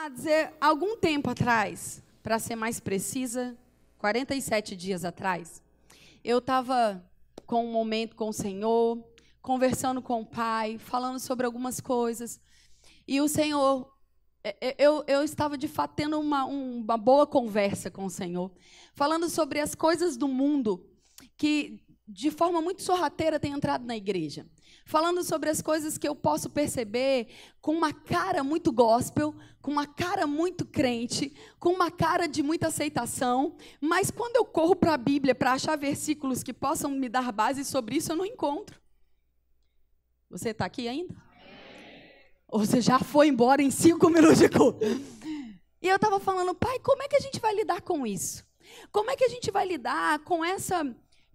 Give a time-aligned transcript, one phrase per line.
[0.00, 3.54] Amados, é, algum tempo atrás, para ser mais precisa,
[3.98, 5.62] 47 dias atrás,
[6.24, 7.04] eu estava
[7.44, 8.98] com um momento com o Senhor,
[9.42, 12.40] conversando com o Pai, falando sobre algumas coisas.
[13.06, 13.94] E o Senhor,
[14.42, 18.50] é, é, eu, eu estava de fato tendo uma, uma boa conversa com o Senhor,
[18.94, 20.82] falando sobre as coisas do mundo
[21.36, 21.78] que
[22.12, 24.44] de forma muito sorrateira tem entrado na igreja.
[24.84, 27.28] Falando sobre as coisas que eu posso perceber
[27.60, 29.32] com uma cara muito gospel,
[29.62, 34.74] com uma cara muito crente, com uma cara de muita aceitação, mas quando eu corro
[34.74, 38.26] para a Bíblia para achar versículos que possam me dar base sobre isso, eu não
[38.26, 38.80] encontro.
[40.28, 41.14] Você está aqui ainda?
[42.48, 44.84] Ou você já foi embora em cinco minutos de culto?
[45.82, 48.44] E eu estava falando, pai, como é que a gente vai lidar com isso?
[48.90, 50.84] Como é que a gente vai lidar com essa,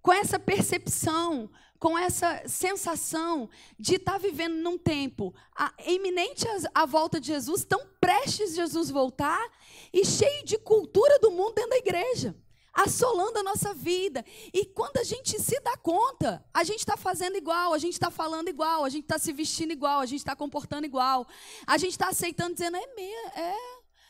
[0.05, 6.86] com essa percepção, com essa sensação de estar tá vivendo num tempo a, iminente a
[6.86, 9.44] volta de Jesus, tão prestes Jesus voltar
[9.91, 12.36] e cheio de cultura do mundo dentro da igreja?
[12.77, 14.24] assolando a nossa vida.
[14.54, 18.12] E quando a gente se dá conta, a gente está fazendo igual, a gente está
[18.12, 21.26] falando igual, a gente está se vestindo igual, a gente está comportando igual,
[21.66, 23.55] a gente está aceitando, dizendo, é mesmo, é,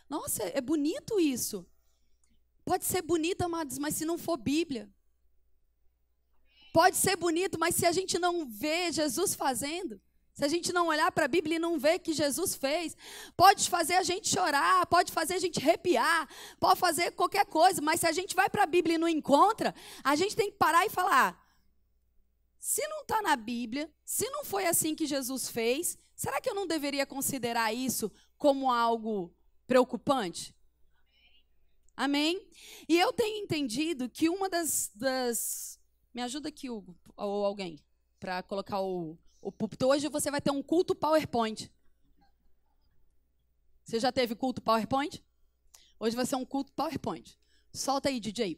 [0.09, 1.63] nossa, é bonito isso.
[2.65, 4.91] Pode ser bonito, amados, mas se não for Bíblia.
[6.75, 9.97] Pode ser bonito, mas se a gente não vê Jesus fazendo,
[10.33, 12.97] se a gente não olhar para a Bíblia e não ver que Jesus fez,
[13.37, 16.27] pode fazer a gente chorar, pode fazer a gente arrepiar,
[16.59, 19.73] pode fazer qualquer coisa, mas se a gente vai para a Bíblia e não encontra,
[20.03, 21.41] a gente tem que parar e falar:
[22.59, 26.55] se não está na Bíblia, se não foi assim que Jesus fez, será que eu
[26.55, 29.33] não deveria considerar isso como algo
[29.65, 30.53] preocupante?
[31.95, 32.45] Amém?
[32.89, 34.91] E eu tenho entendido que uma das.
[34.93, 35.74] das...
[36.15, 37.77] Me ajuda aqui, Hugo, ou alguém,
[38.21, 39.85] para colocar o, o púlpito.
[39.85, 41.69] Hoje você vai ter um culto PowerPoint.
[43.83, 45.21] Você já teve culto PowerPoint?
[45.99, 47.37] Hoje vai ser um culto PowerPoint.
[47.73, 48.57] Solta aí, DJ.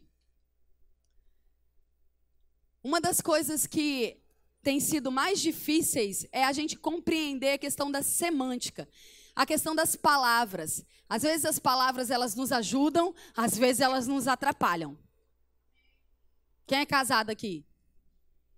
[2.80, 4.22] Uma das coisas que
[4.62, 8.88] tem sido mais difíceis é a gente compreender a questão da semântica,
[9.34, 10.86] a questão das palavras.
[11.08, 14.96] Às vezes as palavras elas nos ajudam, às vezes elas nos atrapalham.
[16.68, 17.64] Quem é casado aqui?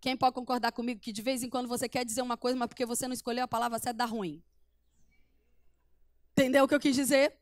[0.01, 2.67] Quem pode concordar comigo que de vez em quando você quer dizer uma coisa, mas
[2.67, 4.43] porque você não escolheu a palavra certa, dá ruim?
[6.33, 7.33] Entendeu o que eu quis dizer?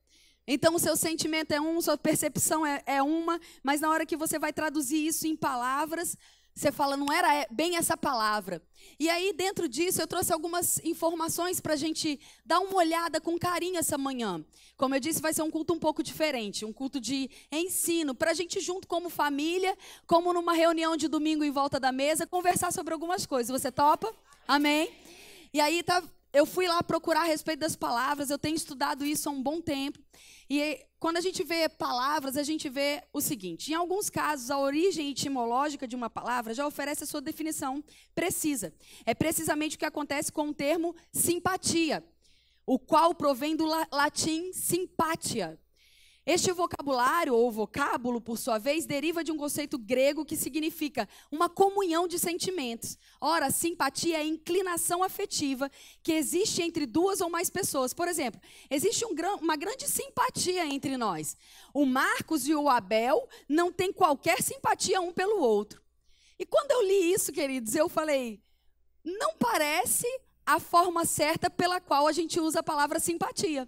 [0.46, 4.16] Então, o seu sentimento é um, sua percepção é, é uma, mas na hora que
[4.16, 6.18] você vai traduzir isso em palavras,
[6.58, 8.60] você fala, não era bem essa palavra.
[8.98, 13.38] E aí, dentro disso, eu trouxe algumas informações para a gente dar uma olhada com
[13.38, 14.44] carinho essa manhã.
[14.76, 18.32] Como eu disse, vai ser um culto um pouco diferente, um culto de ensino, para
[18.32, 22.72] a gente, junto como família, como numa reunião de domingo em volta da mesa, conversar
[22.72, 23.60] sobre algumas coisas.
[23.60, 24.12] Você topa?
[24.46, 24.90] Amém?
[25.54, 26.02] E aí, tá,
[26.32, 29.60] eu fui lá procurar a respeito das palavras, eu tenho estudado isso há um bom
[29.60, 30.00] tempo.
[30.50, 34.58] E quando a gente vê palavras, a gente vê o seguinte: em alguns casos, a
[34.58, 38.72] origem etimológica de uma palavra já oferece a sua definição precisa.
[39.04, 42.02] É precisamente o que acontece com o termo simpatia,
[42.66, 45.58] o qual provém do latim simpatia,
[46.28, 51.48] este vocabulário, ou vocábulo, por sua vez, deriva de um conceito grego que significa uma
[51.48, 52.98] comunhão de sentimentos.
[53.18, 55.70] Ora, simpatia é a inclinação afetiva
[56.02, 57.94] que existe entre duas ou mais pessoas.
[57.94, 61.34] Por exemplo, existe um, uma grande simpatia entre nós.
[61.72, 65.82] O Marcos e o Abel não têm qualquer simpatia um pelo outro.
[66.38, 68.38] E quando eu li isso, queridos, eu falei:
[69.02, 70.06] não parece
[70.44, 73.66] a forma certa pela qual a gente usa a palavra simpatia.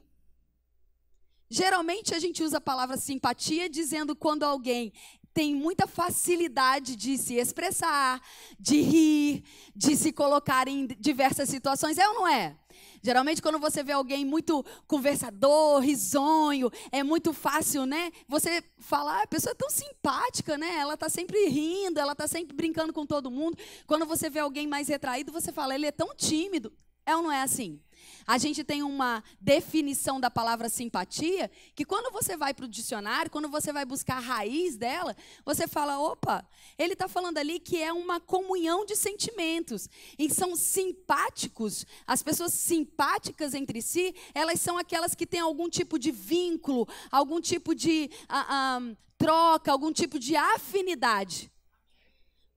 [1.51, 4.93] Geralmente a gente usa a palavra simpatia dizendo quando alguém
[5.35, 8.21] tem muita facilidade de se expressar,
[8.59, 9.45] de rir,
[9.75, 11.99] de se colocar em diversas situações.
[11.99, 12.57] É ou não é?
[13.03, 18.13] Geralmente, quando você vê alguém muito conversador, risonho, é muito fácil, né?
[18.29, 20.77] Você falar, ah, a pessoa é tão simpática, né?
[20.77, 23.57] Ela está sempre rindo, ela está sempre brincando com todo mundo.
[23.87, 26.73] Quando você vê alguém mais retraído, você fala, ele é tão tímido.
[27.07, 27.81] É ou não é assim?
[28.27, 33.31] A gente tem uma definição da palavra simpatia que quando você vai para o dicionário,
[33.31, 36.47] quando você vai buscar a raiz dela, você fala: opa,
[36.79, 39.89] ele está falando ali que é uma comunhão de sentimentos.
[40.19, 45.99] E são simpáticos, as pessoas simpáticas entre si, elas são aquelas que têm algum tipo
[45.99, 51.51] de vínculo, algum tipo de uh, uh, troca, algum tipo de afinidade.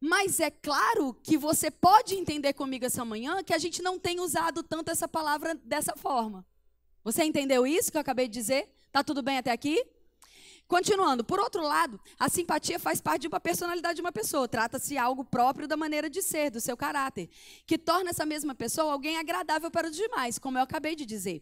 [0.06, 4.20] Mas é claro que você pode entender comigo essa manhã que a gente não tem
[4.20, 6.46] usado tanto essa palavra dessa forma.
[7.06, 8.70] Você entendeu isso que eu acabei de dizer?
[8.92, 9.82] Tá tudo bem até aqui?
[10.68, 14.46] Continuando, por outro lado, a simpatia faz parte de uma personalidade de uma pessoa.
[14.46, 17.30] Trata-se algo próprio da maneira de ser, do seu caráter,
[17.66, 21.42] que torna essa mesma pessoa alguém agradável para os demais, como eu acabei de dizer.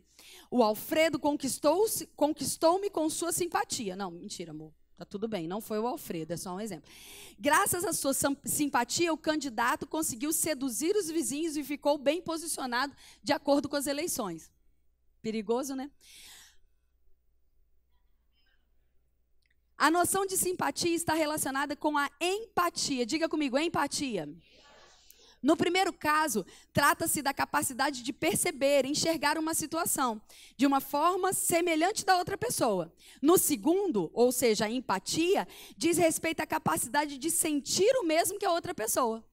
[0.52, 3.96] O Alfredo conquistou-me conquistou com sua simpatia.
[3.96, 4.72] Não, mentira, amor.
[5.02, 6.88] Tá tudo bem, não foi o Alfredo, é só um exemplo.
[7.40, 8.14] Graças à sua
[8.46, 12.94] simpatia, o candidato conseguiu seduzir os vizinhos e ficou bem posicionado
[13.24, 14.52] de acordo com as eleições.
[15.20, 15.90] Perigoso, né?
[19.76, 23.04] A noção de simpatia está relacionada com a empatia.
[23.04, 24.30] Diga comigo, empatia.
[25.42, 30.22] No primeiro caso, trata-se da capacidade de perceber, enxergar uma situação
[30.56, 32.94] de uma forma semelhante da outra pessoa.
[33.22, 38.46] No segundo, ou seja, a empatia, diz respeito à capacidade de sentir o mesmo que
[38.46, 39.24] a outra pessoa.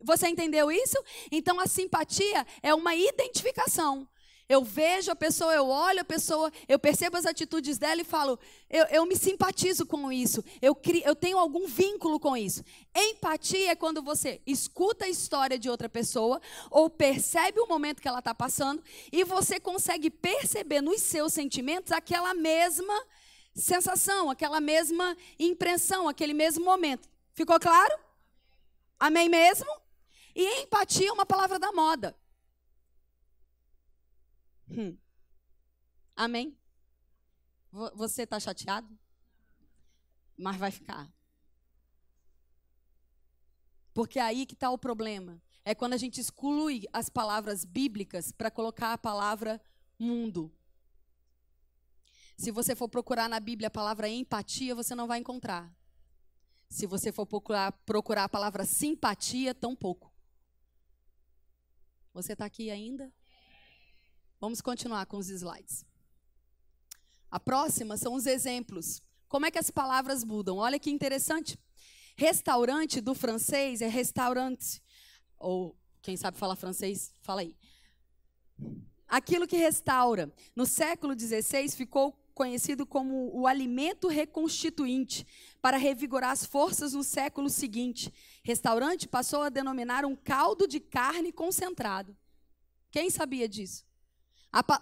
[0.00, 0.96] Você entendeu isso?
[1.30, 4.08] Então a simpatia é uma identificação.
[4.46, 8.38] Eu vejo a pessoa, eu olho a pessoa, eu percebo as atitudes dela e falo,
[8.68, 12.62] eu, eu me simpatizo com isso, eu, eu tenho algum vínculo com isso.
[12.94, 18.08] Empatia é quando você escuta a história de outra pessoa ou percebe o momento que
[18.08, 22.94] ela está passando e você consegue perceber nos seus sentimentos aquela mesma
[23.54, 27.08] sensação, aquela mesma impressão, aquele mesmo momento.
[27.32, 27.98] Ficou claro?
[29.00, 29.70] Amém mesmo?
[30.34, 32.14] E empatia é uma palavra da moda.
[34.68, 34.96] Hum.
[36.16, 36.56] Amém?
[37.94, 38.88] Você está chateado?
[40.36, 41.12] Mas vai ficar.
[43.92, 45.40] Porque aí que está o problema.
[45.64, 49.60] É quando a gente exclui as palavras bíblicas para colocar a palavra
[49.98, 50.52] mundo.
[52.36, 55.72] Se você for procurar na Bíblia a palavra empatia, você não vai encontrar.
[56.68, 60.12] Se você for procurar, procurar a palavra simpatia, tão pouco.
[62.12, 63.12] Você está aqui ainda?
[64.44, 65.86] Vamos continuar com os slides.
[67.30, 69.00] A próxima são os exemplos.
[69.26, 70.58] Como é que as palavras mudam?
[70.58, 71.58] Olha que interessante.
[72.14, 74.82] Restaurante do francês é restaurante.
[75.38, 77.56] Ou quem sabe falar francês, fala aí.
[79.08, 80.30] Aquilo que restaura.
[80.54, 85.26] No século XVI ficou conhecido como o alimento reconstituinte
[85.62, 88.12] para revigorar as forças no século seguinte.
[88.42, 92.14] Restaurante passou a denominar um caldo de carne concentrado.
[92.90, 93.86] Quem sabia disso?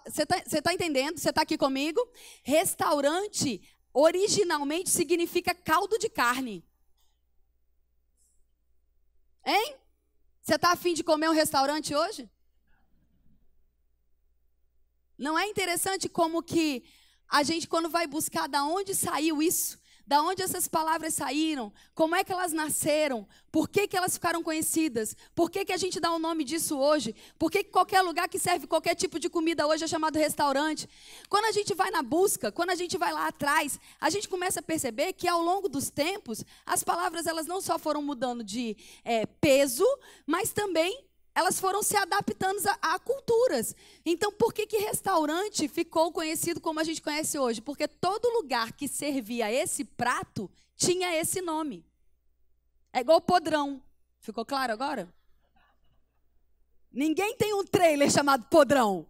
[0.07, 1.19] Você está tá entendendo?
[1.19, 2.01] Você está aqui comigo?
[2.43, 3.63] Restaurante
[3.95, 6.65] originalmente significa caldo de carne.
[9.45, 9.77] Hein?
[10.43, 12.31] Você está afim de comer um restaurante hoje?
[15.17, 16.85] Não é interessante como que
[17.29, 21.73] a gente, quando vai buscar da onde saiu isso, da onde essas palavras saíram?
[21.95, 23.27] Como é que elas nasceram?
[23.51, 25.17] Por que, que elas ficaram conhecidas?
[25.35, 27.15] Por que, que a gente dá o nome disso hoje?
[27.39, 30.89] Por que, que qualquer lugar que serve qualquer tipo de comida hoje é chamado restaurante?
[31.29, 34.61] Quando a gente vai na busca, quando a gente vai lá atrás, a gente começa
[34.61, 38.77] a perceber que ao longo dos tempos, as palavras elas não só foram mudando de
[39.05, 39.87] é, peso,
[40.27, 43.75] mas também elas foram se adaptando a, a, culturas.
[44.05, 47.61] Então, por que, que restaurante ficou conhecido como a gente conhece hoje?
[47.61, 51.85] Porque todo lugar que servia esse prato tinha esse nome.
[52.93, 53.83] É igual podrão.
[54.21, 55.13] Ficou claro agora?
[56.93, 59.07] Ninguém tem um trailer chamado podrão.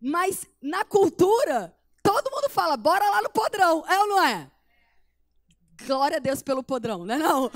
[0.00, 3.84] Mas na cultura, todo mundo fala, bora lá no podrão.
[3.88, 4.50] É ou não é?
[5.86, 7.50] Glória a Deus pelo podrão, não é não?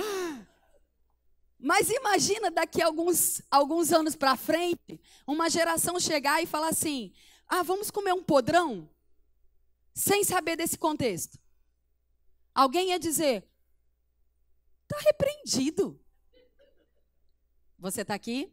[1.58, 7.12] Mas imagina daqui a alguns, alguns anos para frente, uma geração chegar e falar assim:
[7.48, 8.88] ah, vamos comer um podrão?
[9.92, 11.38] Sem saber desse contexto.
[12.54, 13.48] Alguém ia dizer:
[14.82, 16.00] está repreendido.
[17.78, 18.52] Você está aqui?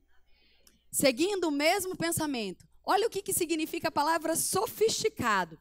[0.92, 2.68] Seguindo o mesmo pensamento.
[2.84, 5.60] Olha o que, que significa a palavra sofisticado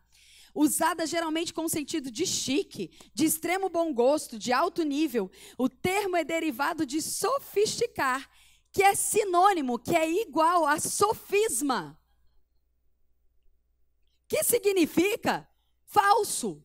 [0.55, 5.31] usada geralmente com sentido de chique, de extremo bom gosto, de alto nível.
[5.59, 8.31] O termo é derivado de sofisticar,
[8.71, 12.01] que é sinônimo, que é igual a sofisma.
[14.29, 15.49] Que significa
[15.85, 16.65] falso.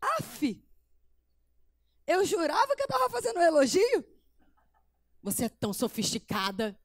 [0.00, 0.62] Af.
[2.06, 4.04] Eu jurava que eu estava fazendo um elogio.
[5.22, 6.78] Você é tão sofisticada.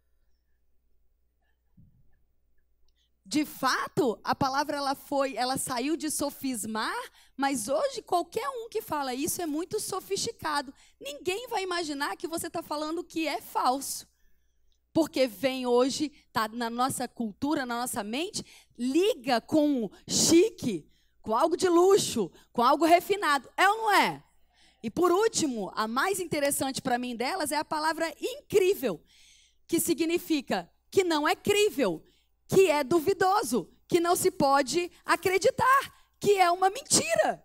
[3.30, 7.00] De fato, a palavra ela foi, ela saiu de sofismar,
[7.38, 10.74] mas hoje qualquer um que fala isso é muito sofisticado.
[11.00, 14.08] Ninguém vai imaginar que você está falando que é falso.
[14.92, 18.44] Porque vem hoje, tá na nossa cultura, na nossa mente,
[18.76, 20.90] liga com chique,
[21.22, 23.48] com algo de luxo, com algo refinado.
[23.56, 24.24] É ou não é?
[24.82, 29.00] E por último, a mais interessante para mim delas é a palavra incrível,
[29.68, 32.04] que significa que não é crível,
[32.50, 37.42] que é duvidoso, que não se pode acreditar, que é uma mentira.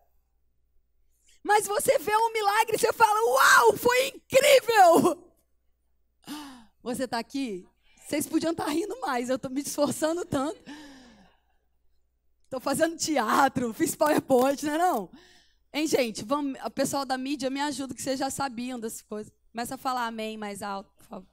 [1.42, 5.30] Mas você vê um milagre e você fala: Uau, foi incrível!
[6.82, 7.66] Você está aqui?
[8.06, 10.60] Vocês podiam estar tá rindo mais, eu estou me esforçando tanto.
[12.44, 15.10] Estou fazendo teatro, fiz PowerPoint, não é não?
[15.72, 16.24] Hein, gente?
[16.24, 19.32] Vamos, o pessoal da mídia me ajuda, que vocês já sabiam dessas coisas.
[19.50, 21.28] Começa a falar amém mais alto, por favor.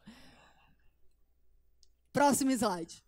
[2.12, 3.04] Próximo slide.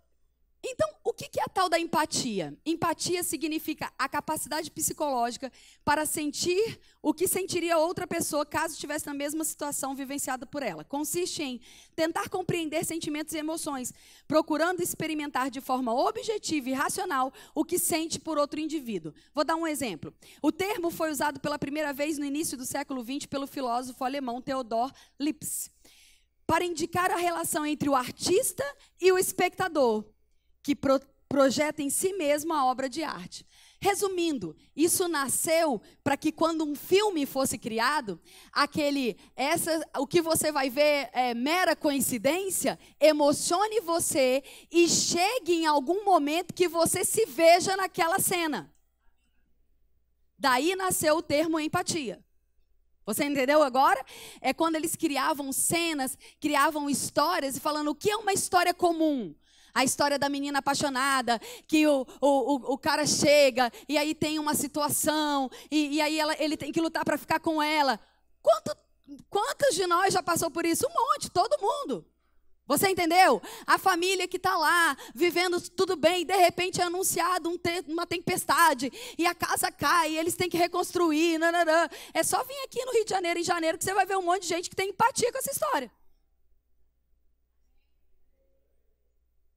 [0.66, 2.58] Então, o que é a tal da empatia?
[2.66, 5.52] Empatia significa a capacidade psicológica
[5.84, 10.86] para sentir o que sentiria outra pessoa caso estivesse na mesma situação vivenciada por ela.
[10.86, 11.60] Consiste em
[11.98, 13.94] tentar compreender sentimentos e emoções,
[14.26, 19.14] procurando experimentar de forma objetiva e racional o que sente por outro indivíduo.
[19.36, 20.14] Vou dar um exemplo.
[20.42, 24.42] O termo foi usado pela primeira vez no início do século XX pelo filósofo alemão
[24.42, 25.70] Theodor Lipps,
[26.48, 28.64] para indicar a relação entre o artista
[29.02, 30.06] e o espectador
[30.64, 33.46] que pro, projeta em si mesmo a obra de arte.
[33.82, 38.18] Resumindo, isso nasceu para que quando um filme fosse criado,
[38.52, 44.42] aquele essa o que você vai ver é mera coincidência, emocione você
[44.72, 48.74] e chegue em algum momento que você se veja naquela cena.
[50.40, 52.24] Daí nasceu o termo empatia.
[53.06, 54.02] Você entendeu agora?
[54.40, 59.36] É quando eles criavam cenas, criavam histórias e falando o que é uma história comum.
[59.74, 64.54] A história da menina apaixonada, que o, o, o, cara chega e aí tem uma
[64.54, 68.00] situação, e, e aí ela, ele tem que lutar para ficar com ela.
[68.42, 68.78] Quanto,
[69.30, 70.86] quantos de nós já passou por isso?
[70.86, 72.06] Um monte, todo mundo.
[72.66, 73.42] Você entendeu?
[73.68, 78.06] A família que está lá, vivendo tudo bem, de repente é anunciado um te uma
[78.06, 81.38] tempestade, e a casa cai, e eles têm que reconstruir.
[81.38, 81.90] Nananã.
[82.14, 84.22] É só vir aqui no Rio de Janeiro, em janeiro, que você vai ver um
[84.22, 85.92] monte de gente que tem empatia com essa história.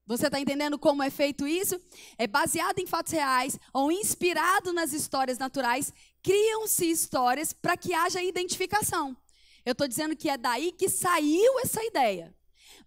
[0.06, 1.80] Você está entendendo como é feito isso?
[2.16, 8.22] É baseado em fatos reais ou inspirado nas histórias naturais, criam-se histórias para que haja
[8.22, 9.16] identificação.
[9.64, 12.35] Eu estou dizendo que é daí que saiu essa ideia.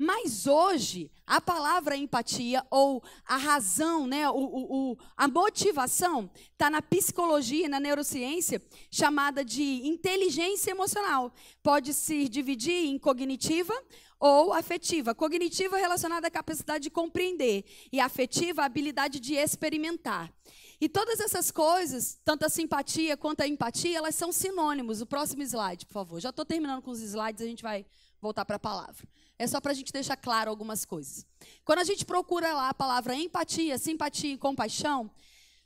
[0.02, 6.70] Mas hoje, a palavra empatia, ou a razão, né, o, o, o a motivação, está
[6.70, 11.34] na psicologia, na neurociência, chamada de inteligência emocional.
[11.62, 13.74] Pode se dividir em cognitiva
[14.18, 15.14] ou afetiva.
[15.14, 20.32] Cognitiva relacionada à capacidade de compreender e afetiva a habilidade de experimentar.
[20.80, 25.02] E todas essas coisas, tanto a simpatia quanto a empatia, elas são sinônimos.
[25.02, 26.22] O próximo slide, por favor.
[26.22, 27.86] Já estou terminando com os slides, a gente vai
[28.22, 29.08] voltar para a palavra.
[29.38, 31.26] É só para a gente deixar claro algumas coisas.
[31.64, 35.10] Quando a gente procura lá a palavra empatia, simpatia e compaixão,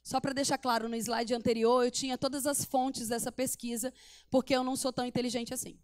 [0.03, 3.93] só para deixar claro, no slide anterior eu tinha todas as fontes dessa pesquisa,
[4.29, 5.79] porque eu não sou tão inteligente assim.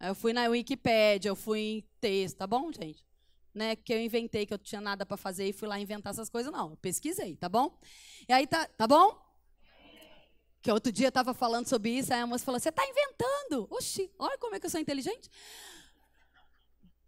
[0.00, 3.04] Eu fui na Wikipédia, eu fui em texto, tá bom, gente?
[3.52, 6.28] Né, que eu inventei que eu tinha nada para fazer e fui lá inventar essas
[6.28, 6.70] coisas, não.
[6.70, 7.78] Eu pesquisei, tá bom?
[8.28, 9.23] E aí tá, tá bom?
[10.64, 13.68] Que outro dia eu estava falando sobre isso, aí a moça falou: "Você está inventando?"
[13.70, 15.30] Oxi, olha como é que eu sou inteligente.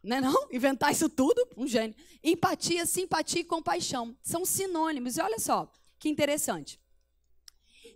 [0.02, 0.48] Não é não?
[0.52, 1.48] Inventar isso tudo?
[1.56, 1.96] Um gênio.
[2.22, 5.16] Empatia, simpatia e compaixão são sinônimos.
[5.16, 6.78] E olha só, que interessante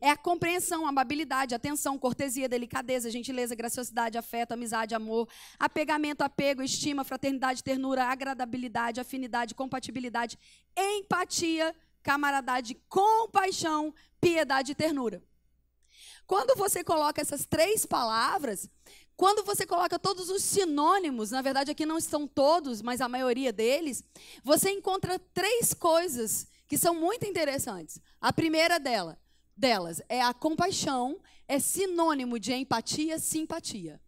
[0.00, 7.04] é a compreensão, amabilidade, atenção, cortesia, delicadeza, gentileza, graciosidade, afeto, amizade, amor, apegamento, apego, estima,
[7.04, 10.38] fraternidade, ternura, agradabilidade, afinidade, compatibilidade,
[10.74, 15.22] empatia, camaradade, compaixão, piedade e ternura.
[16.30, 18.70] Quando você coloca essas três palavras,
[19.16, 23.52] quando você coloca todos os sinônimos, na verdade aqui não estão todos, mas a maioria
[23.52, 24.04] deles,
[24.44, 28.00] você encontra três coisas que são muito interessantes.
[28.20, 29.18] A primeira dela,
[29.56, 34.00] delas é a compaixão, é sinônimo de empatia, simpatia.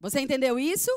[0.00, 0.90] Você entendeu isso?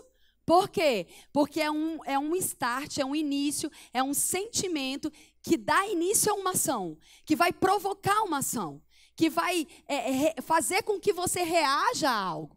[0.46, 1.08] Por quê?
[1.32, 5.10] Porque é um, é um start, é um início, é um sentimento
[5.42, 8.82] que dá início a uma ação, que vai provocar uma ação,
[9.15, 12.55] que vai é, é, fazer com que você reaja a algo.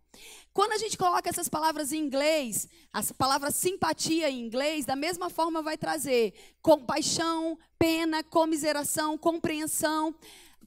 [0.53, 5.31] Quando a gente coloca essas palavras em inglês, as palavras simpatia em inglês, da mesma
[5.31, 10.13] forma vai trazer compaixão, pena, comiseração, compreensão,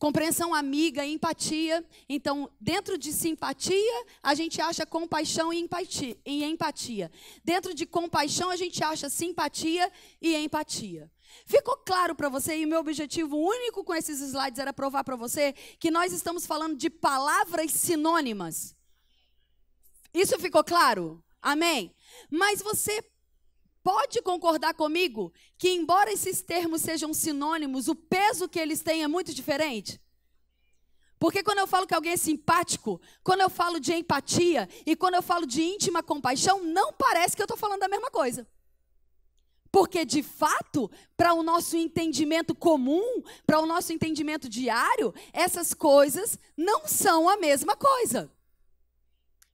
[0.02, 1.86] compreensão amiga, empatia.
[2.10, 7.12] Então, dentro de simpatia, a gente acha compaixão e empatia, e empatia.
[7.44, 11.12] Dentro de compaixão, a gente acha simpatia e empatia.
[11.46, 15.16] Ficou claro para você e o meu objetivo único com esses slides era provar para
[15.16, 18.76] você que nós estamos falando de palavras sinônimas.
[20.12, 21.24] Isso ficou claro?
[21.40, 21.94] Amém?
[22.28, 23.04] Mas você
[23.84, 29.08] pode concordar comigo que, embora esses termos sejam sinônimos, o peso que eles têm é
[29.08, 30.00] muito diferente?
[31.20, 35.14] Porque quando eu falo que alguém é simpático, quando eu falo de empatia e quando
[35.14, 38.48] eu falo de íntima compaixão, não parece que eu estou falando da mesma coisa.
[39.72, 46.38] Porque, de fato, para o nosso entendimento comum, para o nosso entendimento diário, essas coisas
[46.58, 48.30] não são a mesma coisa.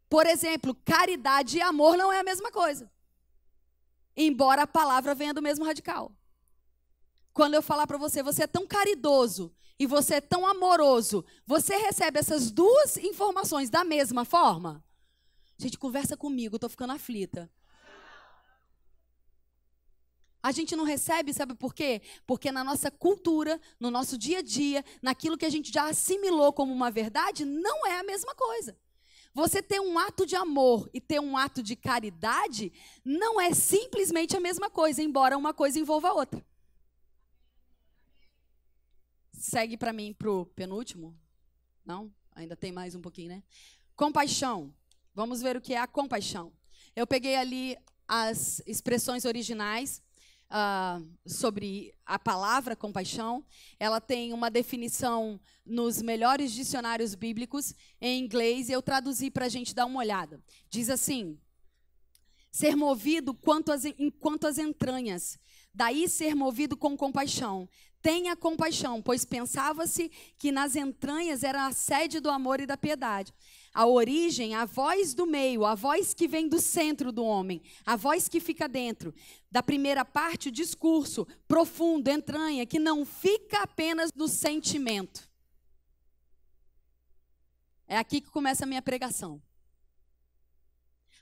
[0.10, 2.90] Por exemplo, caridade e amor não é a mesma coisa.
[4.18, 6.12] Embora a palavra venha do mesmo radical.
[7.32, 11.78] Quando eu falar para você, você é tão caridoso e você é tão amoroso, você
[11.78, 14.84] recebe essas duas informações da mesma forma?
[15.56, 17.48] Gente, conversa comigo, estou ficando aflita.
[20.42, 22.02] A gente não recebe, sabe por quê?
[22.26, 26.52] Porque na nossa cultura, no nosso dia a dia, naquilo que a gente já assimilou
[26.54, 28.76] como uma verdade, não é a mesma coisa.
[29.38, 32.74] Você ter um ato de amor e ter um ato de caridade
[33.06, 36.44] não é simplesmente a mesma coisa, embora uma coisa envolva a outra.
[39.32, 41.16] Segue para mim pro penúltimo?
[41.86, 42.12] Não?
[42.34, 43.44] Ainda tem mais um pouquinho, né?
[43.96, 44.74] Compaixão.
[45.14, 46.52] Vamos ver o que é a compaixão.
[46.96, 47.78] Eu peguei ali
[48.08, 50.02] as expressões originais
[50.50, 53.44] uh, sobre a palavra compaixão.
[53.80, 59.50] Ela tem uma definição nos melhores dicionários bíblicos em inglês e eu traduzi para a
[59.50, 60.42] gente dar uma olhada.
[60.70, 61.38] Diz assim:
[62.52, 65.38] ser movido quanto as, enquanto as entranhas,
[65.74, 67.68] daí ser movido com compaixão.
[68.02, 73.34] Tenha compaixão, pois pensava-se que nas entranhas era a sede do amor e da piedade
[73.74, 77.96] a origem, a voz do meio, a voz que vem do centro do homem, a
[77.96, 79.14] voz que fica dentro.
[79.52, 85.30] Da primeira parte, o discurso profundo, entranha, que não fica apenas no sentimento.
[87.88, 89.42] É aqui que começa a minha pregação.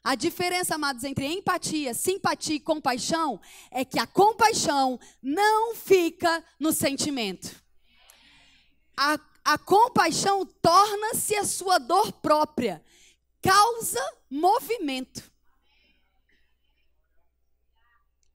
[0.03, 6.71] A diferença, amados, entre empatia, simpatia e compaixão é que a compaixão não fica no
[6.71, 7.63] sentimento.
[8.95, 12.83] A a compaixão torna-se a sua dor própria,
[13.39, 15.31] causa movimento.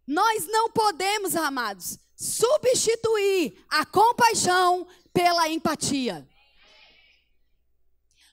[0.07, 6.29] Nós não podemos, amados, substituir a compaixão pela empatia.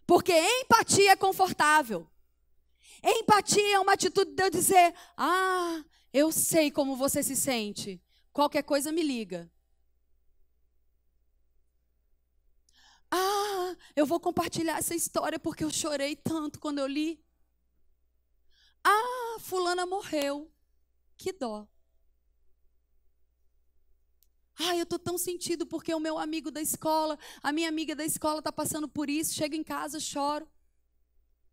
[0.05, 2.07] Porque empatia é confortável.
[3.03, 8.01] Empatia é uma atitude de eu dizer: Ah, eu sei como você se sente.
[8.31, 9.51] Qualquer coisa me liga.
[13.11, 17.23] Ah, eu vou compartilhar essa história porque eu chorei tanto quando eu li.
[18.83, 20.51] Ah, fulana morreu.
[21.17, 21.67] Que dó.
[24.59, 28.03] Ah, eu estou tão sentido porque o meu amigo da escola, a minha amiga da
[28.03, 29.33] escola está passando por isso.
[29.33, 30.47] Chego em casa, choro.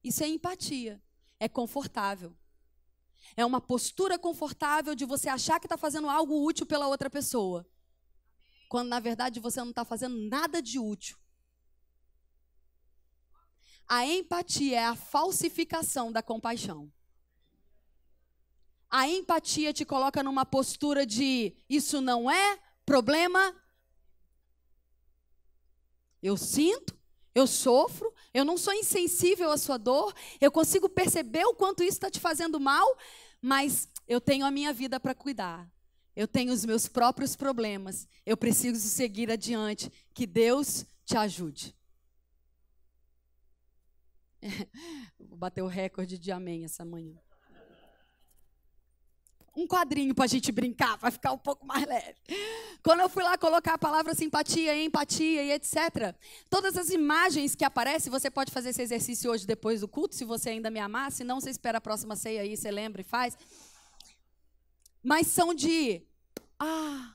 [0.03, 1.03] Isso é empatia.
[1.38, 2.35] É confortável.
[3.37, 7.67] É uma postura confortável de você achar que está fazendo algo útil pela outra pessoa.
[8.69, 11.19] Quando na verdade você não está fazendo nada de útil.
[13.88, 16.90] A empatia é a falsificação da compaixão.
[18.90, 23.55] A empatia te coloca numa postura de isso não é problema.
[26.23, 26.97] Eu sinto,
[27.35, 31.97] eu sofro, eu não sou insensível à sua dor, eu consigo perceber o quanto isso
[31.97, 32.87] está te fazendo mal,
[33.42, 35.68] mas eu tenho a minha vida para cuidar.
[36.16, 38.07] Eu tenho os meus próprios problemas.
[38.25, 39.90] Eu preciso seguir adiante.
[40.14, 41.75] Que Deus te ajude.
[45.18, 47.18] Vou bater o recorde de amém essa manhã.
[49.57, 52.16] Um quadrinho para a gente brincar, para ficar um pouco mais leve.
[52.83, 56.14] Quando eu fui lá colocar a palavra simpatia, empatia e etc.,
[56.50, 60.24] todas as imagens que aparecem, você pode fazer esse exercício hoje depois do culto, se
[60.24, 63.04] você ainda me amar, se não, você espera a próxima ceia aí, você lembra e
[63.04, 63.38] faz.
[65.00, 66.02] Mas são de
[66.59, 67.14] ah,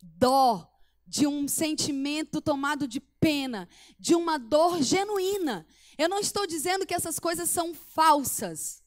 [0.00, 0.72] dó,
[1.06, 5.66] de um sentimento tomado de pena, de uma dor genuína.
[5.98, 8.82] Eu não estou dizendo que essas coisas são falsas.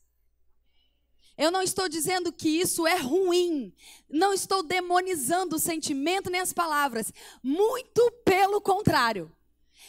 [1.37, 3.73] Eu não estou dizendo que isso é ruim.
[4.09, 7.13] Não estou demonizando o sentimento nem as palavras.
[7.41, 9.31] Muito pelo contrário.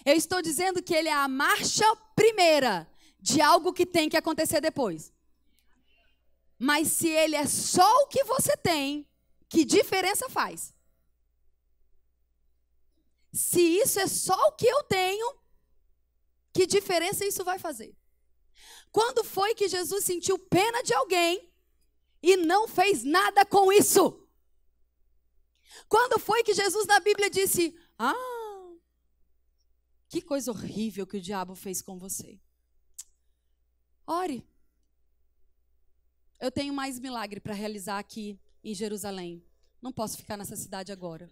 [0.04, 2.88] Eu estou dizendo que ele é a marcha primeira
[3.20, 5.12] de algo que tem que acontecer depois.
[6.59, 9.06] Mas se ele é só o que você tem,
[9.48, 10.72] que diferença faz?
[13.33, 15.39] Se isso é só o que eu tenho,
[16.53, 17.97] que diferença isso vai fazer?
[18.91, 21.53] Quando foi que Jesus sentiu pena de alguém
[22.23, 24.29] e não fez nada com isso?
[25.89, 28.15] Quando foi que Jesus na Bíblia disse: Ah,
[30.09, 32.41] que coisa horrível que o diabo fez com você?
[34.07, 34.45] Ore.
[36.41, 39.45] Eu tenho mais milagre para realizar aqui em Jerusalém.
[39.81, 41.31] Não posso ficar nessa cidade agora.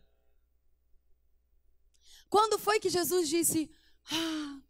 [2.28, 3.70] Quando foi que Jesus disse:
[4.12, 4.62] Ah,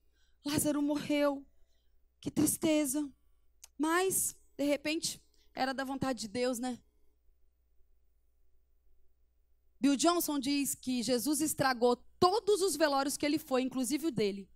[0.48, 1.44] Lázaro morreu,
[2.20, 3.06] que tristeza.
[3.76, 5.22] Mas, de repente,
[5.54, 6.78] era da vontade de Deus, né?
[9.78, 14.48] Bill Johnson diz que Jesus estragou todos os velórios que ele foi, inclusive o dele.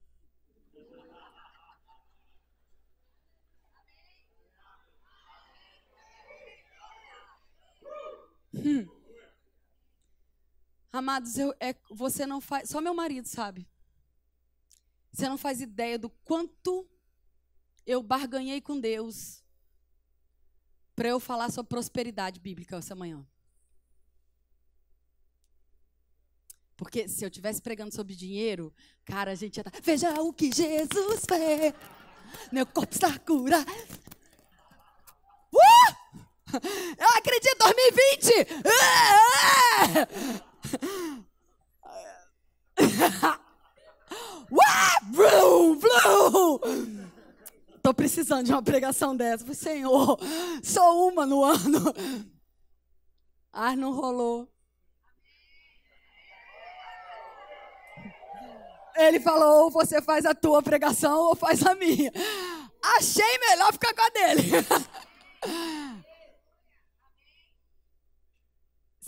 [8.55, 8.89] Hum.
[10.91, 12.69] Amados, eu, é, você não faz.
[12.69, 13.67] Só meu marido sabe.
[15.13, 16.89] Você não faz ideia do quanto
[17.87, 19.43] eu barganhei com Deus
[20.95, 23.27] para eu falar sobre prosperidade bíblica essa manhã.
[26.77, 29.71] Porque se eu tivesse pregando sobre dinheiro, cara, a gente ia estar.
[29.71, 31.75] Tá, Veja o que Jesus fez.
[32.51, 33.71] Meu corpo está curado.
[35.53, 35.93] Uh!
[36.99, 38.31] Eu acredito 2020!
[43.39, 43.43] Uh!
[44.53, 46.61] Blue, blue!
[47.83, 49.45] Tô precisando de uma pregação dessa.
[49.45, 50.19] Falei, Senhor,
[50.63, 51.95] só uma no ano.
[53.53, 54.49] Ah, não rolou.
[58.97, 62.13] Ele falou: ou você faz a tua pregação ou faz a minha.
[62.97, 64.51] Achei melhor ficar com a dele.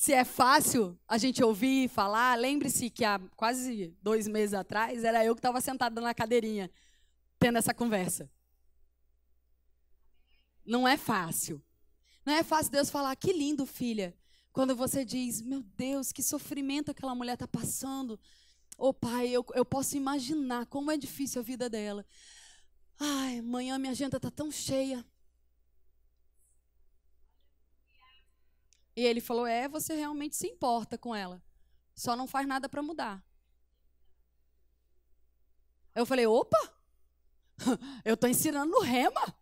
[0.05, 5.25] Se é fácil a gente ouvir falar, lembre-se que há quase dois meses atrás era
[5.25, 6.71] eu que estava sentada na cadeirinha,
[7.39, 8.31] tendo essa conversa.
[10.63, 11.59] Não é fácil.
[12.23, 14.15] Não é fácil Deus falar, que lindo, filha.
[14.53, 18.21] Quando você diz, meu Deus, que sofrimento aquela mulher está passando.
[18.77, 22.05] Ô oh, pai, eu, eu posso imaginar como é difícil a vida dela.
[23.01, 25.03] Ai, amanhã minha agenda está tão cheia.
[28.97, 31.43] E ele falou: É, você realmente se importa com ela.
[31.95, 33.25] Só não faz nada para mudar.
[35.95, 36.59] Eu falei: opa!
[38.05, 39.35] Eu estou ensinando no rema.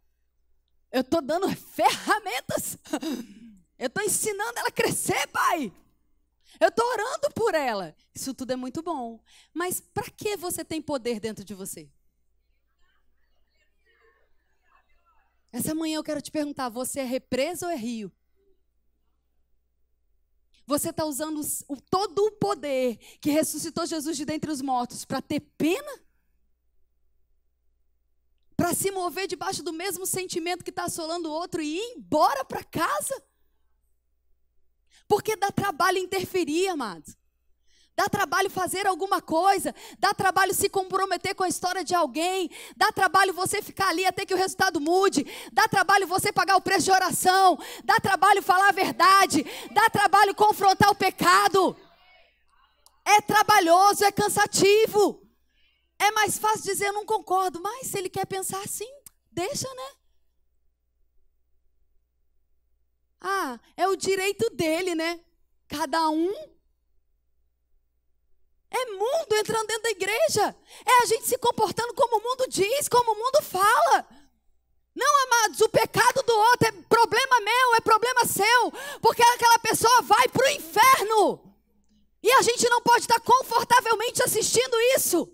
[0.91, 2.77] Eu estou dando ferramentas.
[3.79, 5.73] Eu estou ensinando ela a crescer, pai.
[6.61, 7.97] Eu estou orando por ela.
[8.15, 9.19] Isso tudo é muito bom.
[9.55, 11.91] Mas para que você tem poder dentro de você?
[15.51, 18.13] Essa manhã eu quero te perguntar: você é represa ou é rio?
[20.73, 25.21] Você está usando o, todo o poder que ressuscitou Jesus de dentre os mortos para
[25.21, 26.01] ter pena?
[28.57, 32.43] Para se mover debaixo do mesmo sentimento que está assolando o outro e ir embora
[32.43, 33.23] para casa?
[35.07, 37.19] Porque dá trabalho interferir, amados.
[37.95, 42.91] Dá trabalho fazer alguma coisa, dá trabalho se comprometer com a história de alguém, dá
[42.91, 46.87] trabalho você ficar ali até que o resultado mude, dá trabalho você pagar o preço
[46.87, 51.77] de oração, dá trabalho falar a verdade, dá trabalho confrontar o pecado.
[53.05, 55.21] É trabalhoso, é cansativo.
[55.99, 58.91] É mais fácil dizer eu não concordo, mas se ele quer pensar assim,
[59.31, 59.91] deixa, né?
[63.21, 65.21] Ah, é o direito dele, né?
[65.69, 66.52] Cada um
[68.73, 70.57] é mundo entrando dentro da igreja.
[70.85, 74.07] É a gente se comportando como o mundo diz, como o mundo fala.
[74.95, 80.03] Não, amados, o pecado do outro é problema meu, é problema seu, porque aquela pessoa
[80.03, 81.41] vai para o inferno.
[82.23, 85.29] E a gente não pode estar confortavelmente assistindo isso.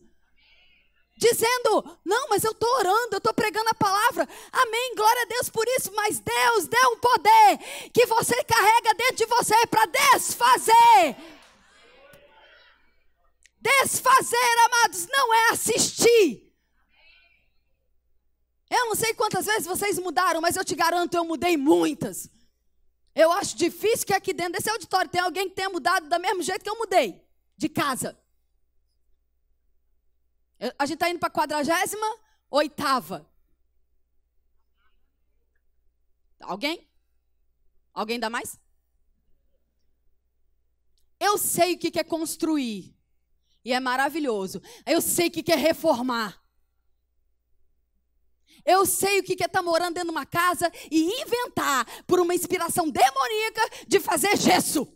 [1.16, 4.28] Dizendo, não, mas eu estou orando, eu estou pregando a palavra.
[4.52, 5.92] Amém, glória a Deus por isso.
[5.92, 7.58] Mas Deus deu um poder
[7.92, 11.37] que você carrega dentro de você para desfazer
[13.60, 16.48] Desfazer, amados, não é assistir.
[18.70, 22.30] Eu não sei quantas vezes vocês mudaram, mas eu te garanto, eu mudei muitas.
[23.14, 26.42] Eu acho difícil que aqui dentro desse auditório tenha alguém que tenha mudado do mesmo
[26.42, 27.20] jeito que eu mudei,
[27.56, 28.16] de casa.
[30.78, 32.06] a gente está indo para a quadragésima
[32.50, 33.28] oitava.
[36.40, 36.86] Alguém?
[37.92, 38.58] Alguém dá mais?
[41.18, 42.97] Eu sei o que é construir.
[43.68, 44.62] E é maravilhoso.
[44.86, 46.42] Eu sei o que é reformar.
[48.64, 52.18] Eu sei o que é estar tá morando dentro de uma casa e inventar, por
[52.18, 54.90] uma inspiração demoníaca, de fazer gesso.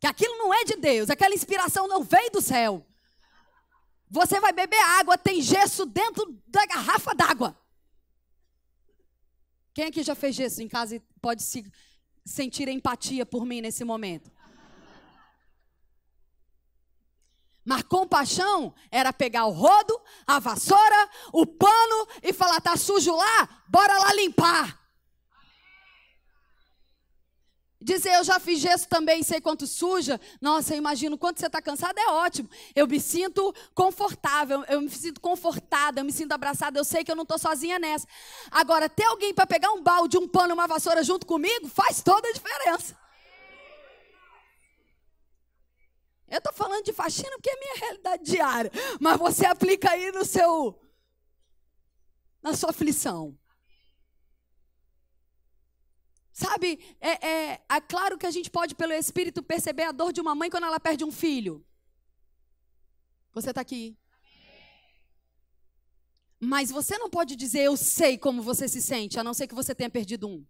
[0.00, 2.84] Que aquilo não é de Deus, aquela inspiração não veio do céu.
[4.08, 7.56] Você vai beber água, tem gesso dentro da garrafa d'água.
[9.72, 11.64] Quem aqui já fez gesso em casa e pode se
[12.24, 14.30] sentir empatia por mim nesse momento.
[17.64, 23.62] Mas compaixão era pegar o rodo, a vassoura, o pano e falar: tá sujo lá?
[23.68, 24.79] Bora lá limpar.
[27.82, 30.20] Dizer eu já fiz gesso também, sei quanto suja.
[30.38, 32.48] Nossa, eu imagino quanto você está cansado, é ótimo.
[32.76, 37.10] Eu me sinto confortável, eu me sinto confortada, eu me sinto abraçada, eu sei que
[37.10, 38.06] eu não estou sozinha nessa.
[38.50, 42.28] Agora, ter alguém para pegar um balde, um pano, uma vassoura junto comigo, faz toda
[42.28, 43.00] a diferença.
[46.28, 48.70] Eu estou falando de faxina porque é minha realidade diária.
[49.00, 50.78] Mas você aplica aí no seu.
[52.42, 53.39] na sua aflição.
[56.40, 60.22] Sabe, é, é, é claro que a gente pode, pelo Espírito, perceber a dor de
[60.22, 61.62] uma mãe quando ela perde um filho.
[63.34, 63.94] Você está aqui.
[66.40, 69.54] Mas você não pode dizer, eu sei como você se sente, a não ser que
[69.54, 70.42] você tenha perdido um.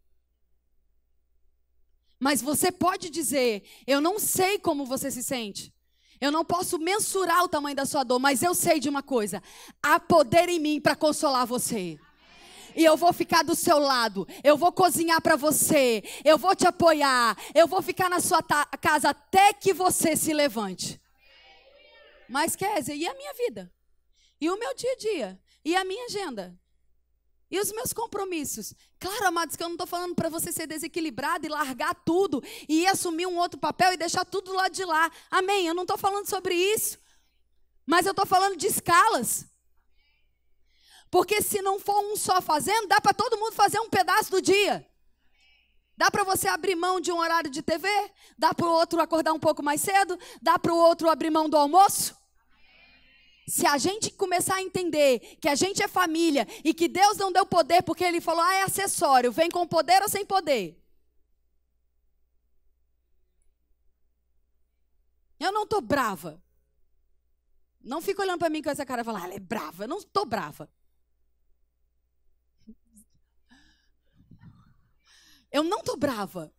[2.20, 5.74] Mas você pode dizer, eu não sei como você se sente.
[6.20, 9.42] Eu não posso mensurar o tamanho da sua dor, mas eu sei de uma coisa:
[9.82, 11.98] há poder em mim para consolar você
[12.74, 16.66] e eu vou ficar do seu lado, eu vou cozinhar para você, eu vou te
[16.66, 21.00] apoiar, eu vou ficar na sua casa até que você se levante.
[22.28, 23.72] Mas, Kézia, e a minha vida?
[24.40, 25.40] E o meu dia a dia?
[25.64, 26.58] E a minha agenda?
[27.50, 28.72] E os meus compromissos?
[28.98, 32.86] Claro, amados, que eu não estou falando para você ser desequilibrado e largar tudo e
[32.86, 35.10] assumir um outro papel e deixar tudo lá de lá.
[35.28, 35.66] Amém?
[35.66, 36.98] Eu não estou falando sobre isso.
[37.84, 39.46] Mas eu estou falando de escalas.
[41.10, 44.40] Porque se não for um só fazendo, dá para todo mundo fazer um pedaço do
[44.40, 44.86] dia.
[45.96, 47.88] Dá para você abrir mão de um horário de TV?
[48.38, 50.18] Dá para o outro acordar um pouco mais cedo?
[50.40, 52.16] Dá para o outro abrir mão do almoço?
[53.46, 57.32] Se a gente começar a entender que a gente é família e que Deus não
[57.32, 60.80] deu poder porque Ele falou, ah, é acessório, vem com poder ou sem poder?
[65.40, 66.40] Eu não estou brava.
[67.82, 69.84] Não fica olhando para mim com essa cara e falar, ah, ela é brava.
[69.84, 70.70] Eu não estou brava.
[75.50, 76.52] Eu não tô brava.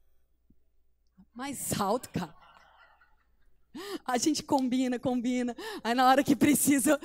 [1.34, 2.36] Mais alto, cara.
[4.06, 5.56] A gente combina, combina.
[5.84, 7.00] Aí na hora que precisa,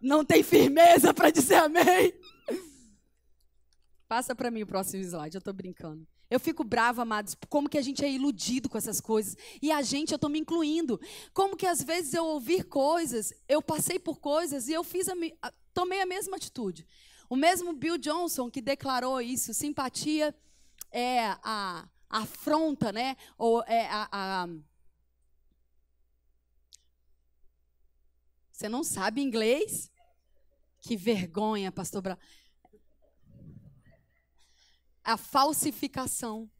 [0.00, 2.14] não tem firmeza para dizer amém.
[4.08, 6.06] Passa para mim o próximo slide, eu tô brincando.
[6.28, 9.36] Eu fico brava, amados, como que a gente é iludido com essas coisas.
[9.62, 11.00] E a gente, eu estou me incluindo.
[11.32, 15.14] Como que às vezes eu ouvir coisas, eu passei por coisas e eu fiz a,
[15.72, 16.86] tomei a mesma atitude.
[17.28, 20.34] O mesmo Bill Johnson que declarou isso, simpatia
[20.90, 23.16] é a, afronta, né?
[23.36, 24.48] Ou é a, a
[28.52, 29.92] Você não sabe inglês?
[30.80, 32.18] Que vergonha, pastor.
[35.04, 36.50] A falsificação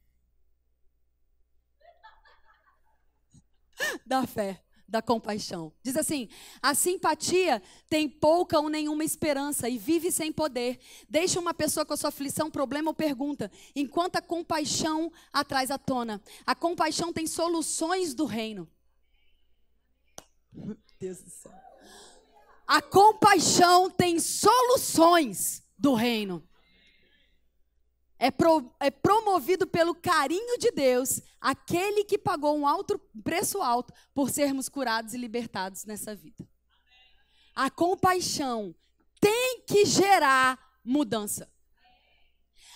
[4.05, 5.73] da fé da compaixão.
[5.83, 6.29] Diz assim:
[6.61, 10.79] a simpatia tem pouca ou nenhuma esperança e vive sem poder.
[11.09, 15.69] Deixa uma pessoa com a sua aflição, problema ou pergunta, enquanto a compaixão a traz
[15.69, 16.21] à tona.
[16.45, 18.69] A compaixão tem soluções do reino.
[20.99, 21.51] Deus do céu.
[22.65, 26.46] A compaixão tem soluções do reino
[28.19, 33.93] é, pro, é promovido pelo carinho de Deus, aquele que pagou um alto preço alto
[34.13, 36.47] por sermos curados e libertados nessa vida.
[37.55, 38.75] A compaixão
[39.19, 41.49] tem que gerar mudança.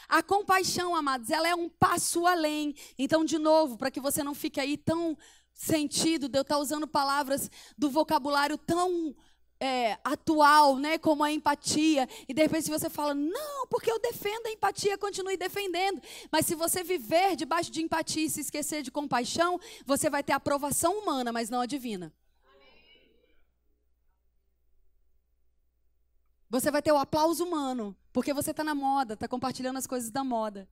[0.08, 2.76] A compaixão, amados, ela é um passo além.
[2.98, 5.18] Então, de novo, para que você não fique aí tão
[5.54, 9.16] sentido de eu estar usando palavras do vocabulário tão
[9.62, 14.48] é, atual, né, como a empatia, e de repente você fala, não, porque eu defendo
[14.48, 16.02] a empatia, continue defendendo.
[16.32, 20.34] Mas se você viver debaixo de empatia e se esquecer de compaixão, você vai ter
[20.34, 22.12] aprovação humana, mas não a divina.
[26.50, 30.10] Você vai ter o aplauso humano, porque você está na moda, está compartilhando as coisas
[30.10, 30.68] da moda.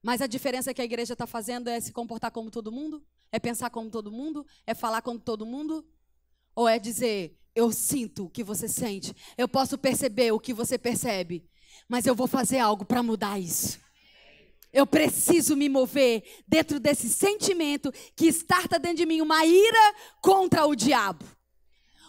[0.00, 3.04] Mas a diferença que a igreja está fazendo é se comportar como todo mundo?
[3.32, 4.46] É pensar como todo mundo?
[4.64, 5.84] É falar como todo mundo?
[6.56, 10.76] Ou é dizer, eu sinto o que você sente, eu posso perceber o que você
[10.76, 11.48] percebe,
[11.86, 13.78] mas eu vou fazer algo para mudar isso.
[14.72, 20.66] Eu preciso me mover dentro desse sentimento que starta dentro de mim uma ira contra
[20.66, 21.24] o diabo.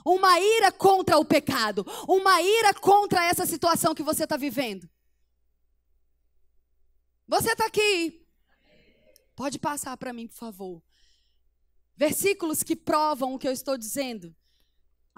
[0.05, 1.85] Uma ira contra o pecado.
[2.07, 4.89] Uma ira contra essa situação que você está vivendo.
[7.27, 8.25] Você está aqui.
[9.35, 10.83] Pode passar para mim, por favor.
[11.95, 14.35] Versículos que provam o que eu estou dizendo.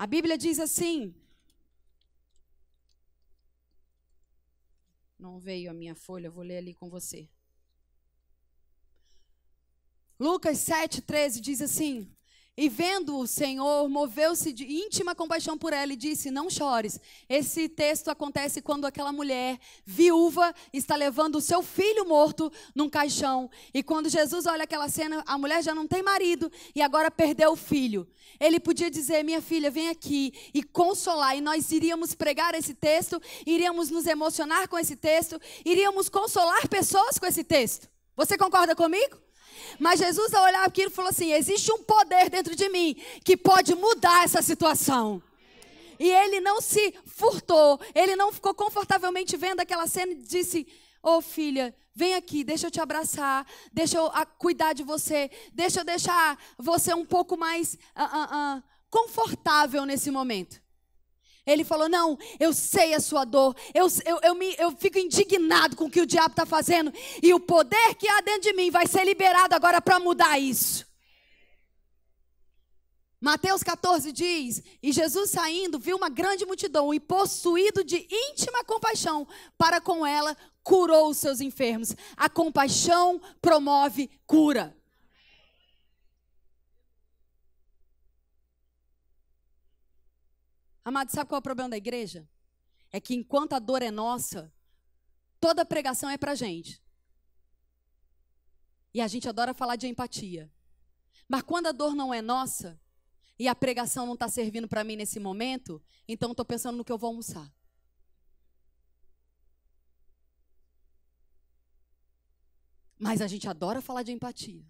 [0.04, 1.14] A Bíblia diz assim.
[5.20, 7.28] Não veio a minha folha, vou ler ali com você.
[10.18, 12.10] Lucas 7, 13 diz assim:
[12.62, 17.00] e vendo o Senhor, moveu-se de íntima compaixão por ela e disse: Não chores.
[17.30, 23.50] Esse texto acontece quando aquela mulher viúva está levando o seu filho morto num caixão.
[23.74, 27.54] E quando Jesus olha aquela cena, a mulher já não tem marido e agora perdeu
[27.54, 28.06] o filho.
[28.38, 31.38] Ele podia dizer: Minha filha, vem aqui e consolar.
[31.38, 37.18] E nós iríamos pregar esse texto, iríamos nos emocionar com esse texto, iríamos consolar pessoas
[37.18, 37.88] com esse texto.
[38.18, 39.29] Você concorda comigo?
[39.80, 43.76] Mas Jesus, ao olhar aquilo, falou assim: existe um poder dentro de mim que pode
[43.76, 45.22] mudar essa situação.
[46.00, 50.66] E ele não se furtou, ele não ficou confortavelmente vendo aquela cena e disse:
[51.04, 55.30] Ô oh, filha, vem aqui, deixa eu te abraçar, deixa eu ah, cuidar de você,
[55.54, 60.62] deixa eu deixar você um pouco mais uh, uh, uh, confortável nesse momento.
[61.52, 65.76] Ele falou: Não, eu sei a sua dor, eu, eu, eu, me, eu fico indignado
[65.76, 68.70] com o que o diabo está fazendo, e o poder que há dentro de mim
[68.70, 70.88] vai ser liberado agora para mudar isso.
[73.22, 79.28] Mateus 14 diz: E Jesus saindo, viu uma grande multidão, e possuído de íntima compaixão
[79.58, 81.96] para com ela, curou os seus enfermos.
[82.16, 84.79] A compaixão promove cura.
[90.90, 92.28] Amado, sabe qual é o problema da igreja?
[92.92, 94.52] É que enquanto a dor é nossa,
[95.40, 96.82] toda pregação é pra gente.
[98.92, 100.52] E a gente adora falar de empatia.
[101.28, 102.82] Mas quando a dor não é nossa,
[103.38, 106.92] e a pregação não está servindo para mim nesse momento, então estou pensando no que
[106.92, 107.54] eu vou almoçar.
[112.98, 114.66] Mas a gente adora falar de empatia.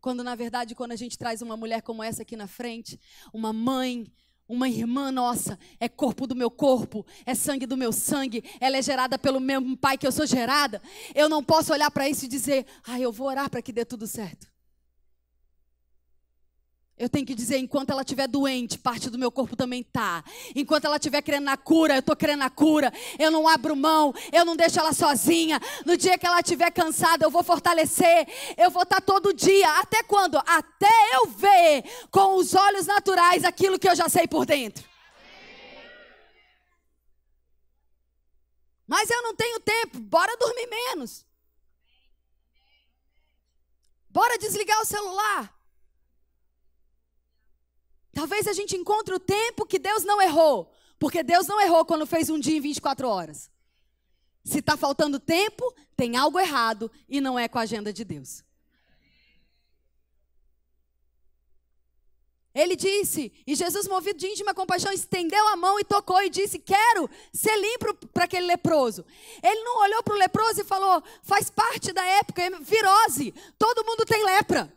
[0.00, 3.00] Quando, na verdade, quando a gente traz uma mulher como essa aqui na frente,
[3.32, 4.12] uma mãe
[4.48, 8.82] uma irmã nossa é corpo do meu corpo, é sangue do meu sangue, ela é
[8.82, 10.80] gerada pelo mesmo pai que eu sou gerada.
[11.14, 13.84] Eu não posso olhar para isso e dizer, ah, eu vou orar para que dê
[13.84, 14.46] tudo certo.
[16.98, 20.24] Eu tenho que dizer, enquanto ela estiver doente, parte do meu corpo também está.
[20.54, 22.90] Enquanto ela estiver querendo a cura, eu estou querendo a cura.
[23.18, 25.60] Eu não abro mão, eu não deixo ela sozinha.
[25.84, 28.26] No dia que ela estiver cansada, eu vou fortalecer.
[28.56, 29.70] Eu vou estar tá todo dia.
[29.78, 30.38] Até quando?
[30.38, 34.82] Até eu ver com os olhos naturais aquilo que eu já sei por dentro.
[38.86, 41.26] Mas eu não tenho tempo, bora dormir menos.
[44.08, 45.55] Bora desligar o celular.
[48.16, 50.72] Talvez a gente encontre o tempo que Deus não errou.
[50.98, 53.50] Porque Deus não errou quando fez um dia em 24 horas.
[54.42, 58.42] Se está faltando tempo, tem algo errado e não é com a agenda de Deus.
[62.54, 66.58] Ele disse, e Jesus, movido de íntima compaixão, estendeu a mão e tocou e disse:
[66.58, 69.04] Quero ser limpo para aquele leproso.
[69.42, 73.34] Ele não olhou para o leproso e falou: Faz parte da época, é virose.
[73.58, 74.74] Todo mundo tem lepra.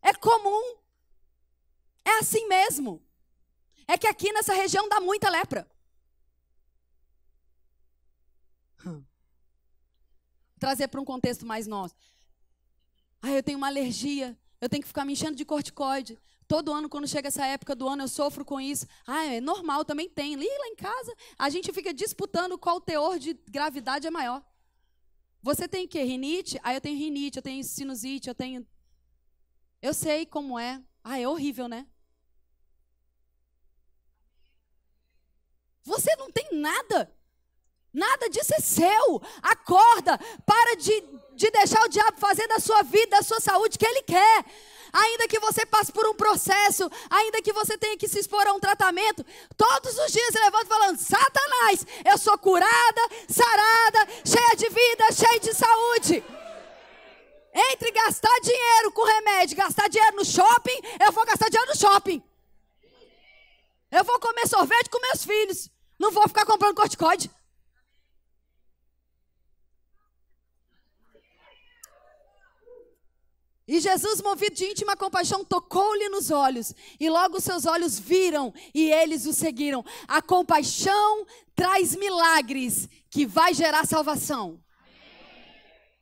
[0.00, 0.85] É comum.
[2.26, 3.00] Assim mesmo.
[3.86, 5.64] É que aqui nessa região dá muita lepra.
[8.84, 9.04] Hum.
[10.58, 11.94] Trazer para um contexto mais nosso.
[13.22, 14.36] Ah, eu tenho uma alergia.
[14.60, 16.18] Eu tenho que ficar me enchendo de corticoide.
[16.48, 18.88] Todo ano, quando chega essa época do ano, eu sofro com isso.
[19.06, 20.32] Ah, é normal, também tem.
[20.32, 24.44] E lá em casa, a gente fica disputando qual teor de gravidade é maior.
[25.42, 26.02] Você tem o quê?
[26.02, 26.58] Rinite?
[26.64, 28.66] Ah, eu tenho rinite, eu tenho sinusite, eu tenho.
[29.80, 30.82] Eu sei como é.
[31.04, 31.86] Ah, é horrível, né?
[35.86, 37.10] Você não tem nada.
[37.94, 39.22] Nada disso é seu.
[39.40, 40.18] Acorda.
[40.44, 41.00] Para de,
[41.34, 44.44] de deixar o diabo fazer da sua vida, da sua saúde, o que ele quer.
[44.92, 48.52] Ainda que você passe por um processo, ainda que você tenha que se expor a
[48.52, 49.24] um tratamento,
[49.56, 55.54] todos os dias levanta falando: Satanás, eu sou curada, sarada, cheia de vida, cheia de
[55.54, 56.24] saúde.
[57.54, 62.22] Entre gastar dinheiro com remédio gastar dinheiro no shopping, eu vou gastar dinheiro no shopping.
[63.90, 65.75] Eu vou comer sorvete com meus filhos.
[65.98, 67.30] Não vou ficar comprando corticoide.
[73.68, 78.92] E Jesus, movido de íntima compaixão, tocou-lhe nos olhos, e logo seus olhos viram, e
[78.92, 79.84] eles o seguiram.
[80.06, 84.62] A compaixão traz milagres que vai gerar salvação.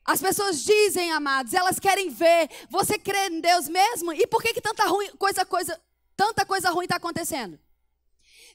[0.04, 2.50] As pessoas dizem, amados, elas querem ver.
[2.68, 4.12] Você crê em Deus mesmo?
[4.12, 5.80] E por que, que tanta, ruim, coisa, coisa,
[6.14, 7.58] tanta coisa ruim está acontecendo?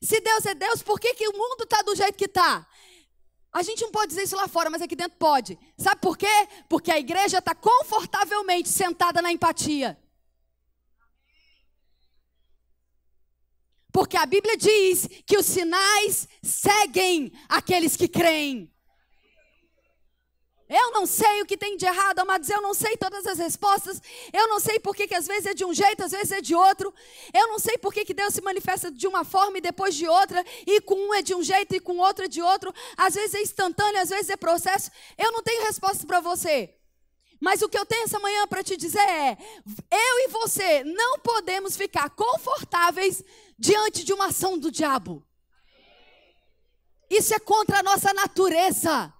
[0.01, 2.65] Se Deus é Deus, por que, que o mundo está do jeito que está?
[3.51, 5.57] A gente não pode dizer isso lá fora, mas aqui dentro pode.
[5.77, 6.47] Sabe por quê?
[6.69, 9.97] Porque a igreja está confortavelmente sentada na empatia.
[13.91, 18.71] Porque a Bíblia diz que os sinais seguem aqueles que creem.
[20.69, 22.47] Eu não sei o que tem de errado, amados.
[22.47, 23.99] Eu não sei todas as respostas.
[24.31, 26.53] Eu não sei por que, às vezes é de um jeito, às vezes é de
[26.53, 26.93] outro.
[27.33, 30.07] Eu não sei por que, que Deus se manifesta de uma forma e depois de
[30.07, 30.45] outra.
[30.67, 32.71] E com um é de um jeito e com outro é de outro.
[32.95, 34.91] Às vezes é instantâneo, às vezes é processo.
[35.17, 36.75] Eu não tenho resposta para você.
[37.41, 39.37] Mas o que eu tenho essa manhã para te dizer é:
[39.89, 43.23] eu e você não podemos ficar confortáveis
[43.57, 45.25] diante de uma ação do diabo.
[47.09, 49.11] Isso é contra a nossa natureza.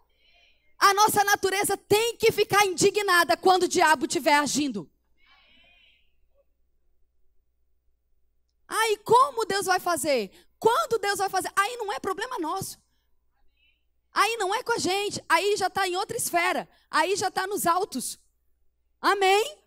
[0.80, 4.90] A nossa natureza tem que ficar indignada quando o diabo estiver agindo.
[8.68, 10.32] Aí como Deus vai fazer?
[10.58, 11.52] Quando Deus vai fazer?
[11.56, 12.80] Aí não é problema nosso.
[14.14, 15.24] Aí não é com a gente.
[15.28, 16.70] Aí já está em outra esfera.
[16.90, 18.18] Aí já está nos altos.
[19.02, 19.58] Amém?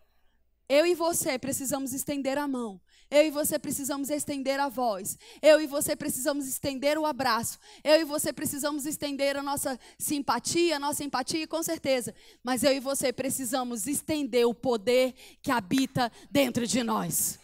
[0.67, 2.81] Eu e você precisamos estender a mão
[3.13, 5.19] eu e você precisamos estender a voz.
[5.39, 7.59] Eu e você precisamos estender o abraço.
[7.83, 12.15] Eu e você precisamos estender a nossa simpatia, a nossa empatia, com certeza.
[12.43, 17.37] Mas eu e você precisamos estender o poder que habita dentro de nós.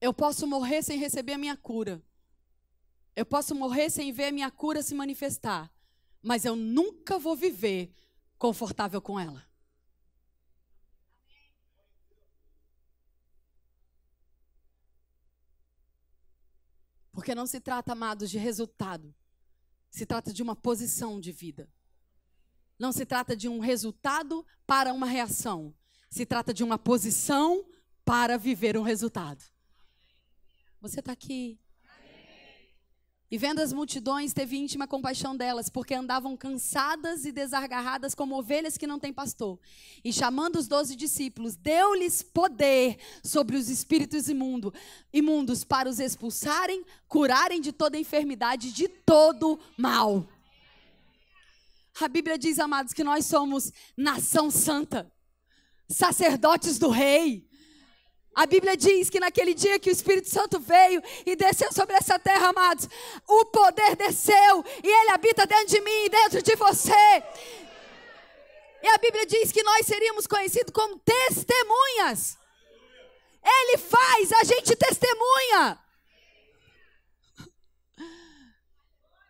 [0.00, 2.02] Eu posso morrer sem receber a minha cura.
[3.14, 5.70] Eu posso morrer sem ver a minha cura se manifestar.
[6.22, 7.92] Mas eu nunca vou viver
[8.38, 9.44] confortável com ela.
[17.24, 19.14] Porque não se trata, amados, de resultado.
[19.88, 21.72] Se trata de uma posição de vida.
[22.78, 25.74] Não se trata de um resultado para uma reação.
[26.10, 27.64] Se trata de uma posição
[28.04, 29.42] para viver um resultado.
[30.82, 31.58] Você está aqui
[33.34, 38.78] e vendo as multidões, teve íntima compaixão delas, porque andavam cansadas e desagarradas como ovelhas
[38.78, 39.58] que não têm pastor.
[40.04, 44.72] E chamando os doze discípulos, deu-lhes poder sobre os espíritos imundo,
[45.12, 50.24] imundos para os expulsarem, curarem de toda enfermidade, de todo mal.
[52.00, 55.12] A Bíblia diz, amados, que nós somos nação santa,
[55.88, 57.48] sacerdotes do rei.
[58.34, 62.18] A Bíblia diz que naquele dia que o Espírito Santo veio e desceu sobre essa
[62.18, 62.88] terra, amados,
[63.28, 67.22] o poder desceu e ele habita dentro de mim e dentro de você.
[68.82, 72.36] E a Bíblia diz que nós seríamos conhecidos como testemunhas.
[73.42, 75.78] Ele faz a gente testemunha.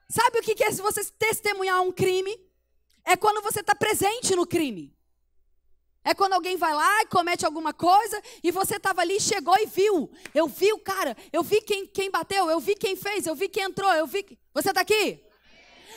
[0.08, 2.40] Sabe o que é se você testemunhar um crime?
[3.04, 4.93] É quando você está presente no crime.
[6.04, 9.64] É quando alguém vai lá e comete alguma coisa e você estava ali, chegou e
[9.64, 10.10] viu.
[10.34, 13.48] Eu vi o cara, eu vi quem, quem bateu, eu vi quem fez, eu vi
[13.48, 14.38] quem entrou, eu vi.
[14.52, 15.24] Você está aqui?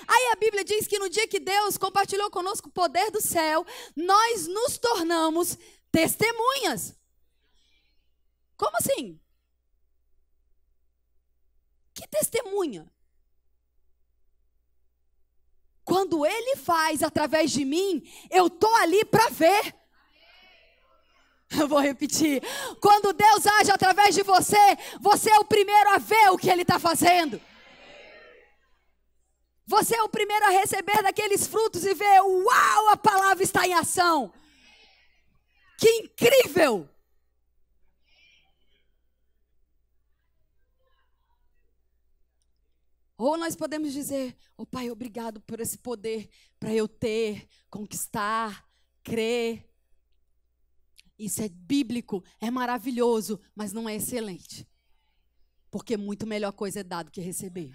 [0.08, 3.66] Aí a Bíblia diz que no dia que Deus compartilhou conosco o poder do céu,
[3.94, 5.58] nós nos tornamos
[5.92, 6.96] testemunhas.
[8.56, 9.20] Como assim?
[11.94, 12.90] Que testemunha?
[15.84, 19.76] Quando Ele faz através de mim, eu tô ali para ver.
[21.60, 22.42] Eu vou repetir.
[22.82, 24.58] Quando Deus age através de você,
[25.00, 27.42] você é o primeiro a ver o que Ele está fazendo.
[29.66, 33.74] Você é o primeiro a receber daqueles frutos e ver, uau, a palavra está em
[33.74, 34.34] ação.
[35.78, 36.90] Que incrível!
[43.18, 46.30] Ou nós podemos dizer, oh Pai, obrigado por esse poder
[46.60, 48.64] para eu ter, conquistar,
[49.04, 49.67] crer.
[51.18, 54.68] Isso é bíblico, é maravilhoso, mas não é excelente.
[55.72, 57.74] Porque muito melhor coisa é dado que receber.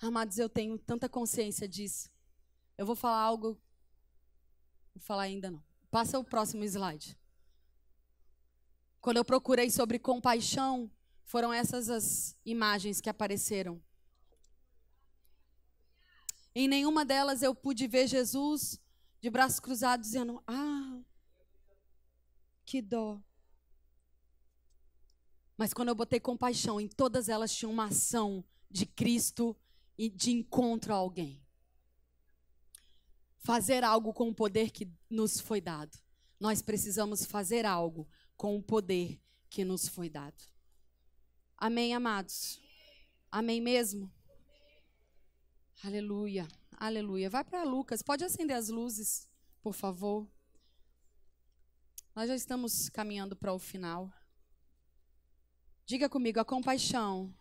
[0.00, 2.10] Amados, eu tenho tanta consciência disso.
[2.76, 3.60] Eu vou falar algo.
[4.94, 5.62] Vou falar ainda não.
[5.90, 7.16] Passa o próximo slide.
[9.00, 10.90] Quando eu procurei sobre compaixão,
[11.24, 13.82] foram essas as imagens que apareceram.
[16.54, 18.78] Em nenhuma delas eu pude ver Jesus
[19.22, 21.00] de braços cruzados, dizendo: Ah,
[22.66, 23.22] que dó.
[25.56, 29.56] Mas quando eu botei compaixão, em todas elas tinha uma ação de Cristo
[29.96, 31.40] e de encontro a alguém.
[33.38, 35.96] Fazer algo com o poder que nos foi dado.
[36.40, 40.42] Nós precisamos fazer algo com o poder que nos foi dado.
[41.56, 42.60] Amém, amados?
[43.30, 44.12] Amém mesmo?
[45.84, 46.48] Aleluia.
[46.82, 47.30] Aleluia.
[47.30, 48.02] Vai para Lucas.
[48.02, 49.28] Pode acender as luzes,
[49.62, 50.26] por favor.
[52.12, 54.12] Nós já estamos caminhando para o final.
[55.86, 57.32] Diga comigo, a compaixão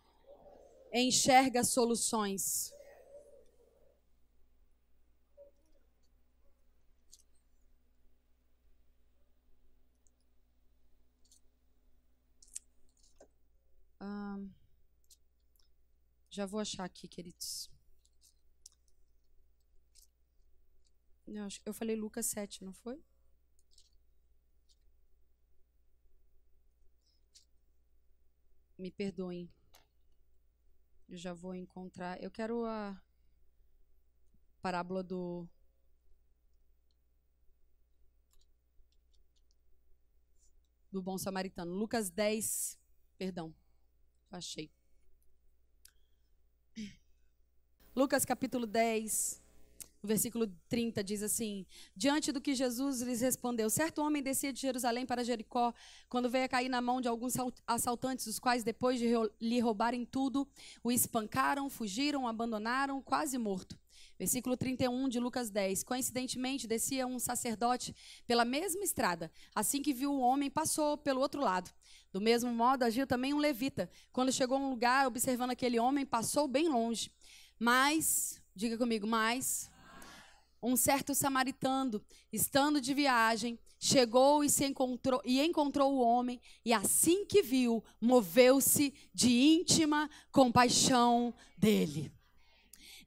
[0.94, 2.72] enxerga soluções.
[16.30, 17.70] Já vou achar aqui, queridos.
[21.66, 23.02] Eu falei Lucas 7, não foi?
[28.78, 29.50] Me perdoem.
[31.08, 32.22] Eu já vou encontrar.
[32.22, 33.02] Eu quero a
[34.62, 35.48] parábola do
[40.92, 41.74] do bom samaritano.
[41.74, 42.78] Lucas 10,
[43.18, 43.56] perdão.
[44.30, 44.70] Achei.
[47.96, 49.42] Lucas capítulo 10,
[50.04, 54.60] o versículo 30 diz assim: Diante do que Jesus lhes respondeu, certo homem descia de
[54.60, 55.74] Jerusalém para Jericó,
[56.10, 57.36] quando veio a cair na mão de alguns
[57.68, 59.08] assaltantes, os quais, depois de
[59.40, 60.48] lhe roubarem tudo,
[60.84, 63.78] o espancaram, fugiram, abandonaram, quase morto.
[64.18, 65.84] Versículo 31 de Lucas 10.
[65.84, 67.96] Coincidentemente, descia um sacerdote
[68.28, 69.32] pela mesma estrada.
[69.54, 71.72] Assim que viu o homem, passou pelo outro lado.
[72.12, 73.90] Do mesmo modo, agiu também um levita.
[74.12, 77.12] Quando chegou a um lugar, observando aquele homem, passou bem longe.
[77.58, 79.72] Mas, diga comigo, mas
[80.62, 82.02] um certo samaritano,
[82.32, 87.84] estando de viagem, chegou e se encontrou e encontrou o homem e assim que viu,
[88.00, 92.12] moveu-se de íntima compaixão dele.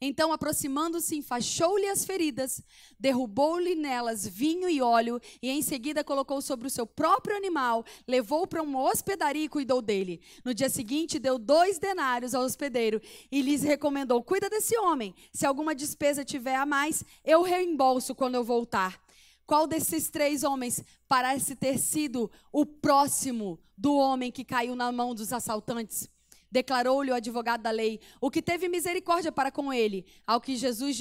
[0.00, 2.62] Então, aproximando-se, enfaixou-lhe as feridas,
[2.98, 8.46] derrubou-lhe nelas vinho e óleo, e em seguida colocou sobre o seu próprio animal, levou
[8.46, 10.20] para uma hospedaria e cuidou dele.
[10.44, 15.14] No dia seguinte, deu dois denários ao hospedeiro e lhes recomendou: Cuida desse homem.
[15.32, 19.02] Se alguma despesa tiver a mais, eu reembolso quando eu voltar.
[19.46, 25.14] Qual desses três homens parece ter sido o próximo do homem que caiu na mão
[25.14, 26.08] dos assaltantes?
[26.54, 30.96] Declarou-lhe o advogado da lei, o que teve misericórdia para com ele, ao que Jesus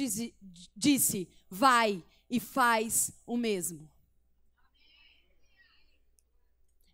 [0.76, 3.88] disse: Vai e faz o mesmo.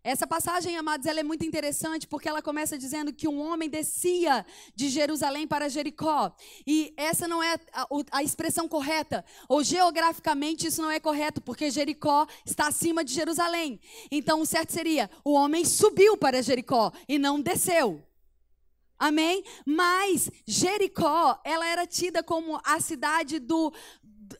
[0.02, 4.44] Essa passagem, amados, ela é muito interessante porque ela começa dizendo que um homem descia
[4.74, 6.34] de Jerusalém para Jericó.
[6.66, 9.24] E essa não é a, a, expressão correta.
[9.48, 13.80] Ou geograficamente isso não é correto, porque Jericó está acima de Jerusalém.
[14.10, 18.09] Então o certo seria: o homem subiu para Jericó e não desceu.
[19.00, 19.42] Amém?
[19.64, 23.72] Mas Jericó, ela era tida como a cidade do,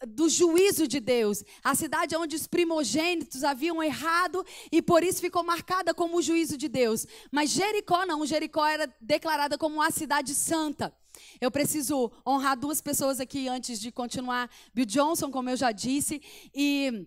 [0.06, 5.42] do juízo de Deus, a cidade onde os primogênitos haviam errado e por isso ficou
[5.42, 7.06] marcada como o juízo de Deus.
[7.32, 10.94] Mas Jericó não, Jericó era declarada como a cidade santa.
[11.40, 14.50] Eu preciso honrar duas pessoas aqui antes de continuar.
[14.74, 16.20] Bill Johnson, como eu já disse,
[16.54, 17.06] e.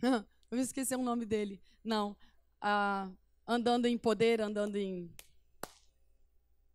[0.50, 1.60] Eu esqueci o nome dele.
[1.82, 2.16] Não.
[2.60, 3.08] Ah,
[3.44, 5.10] andando em poder, andando em.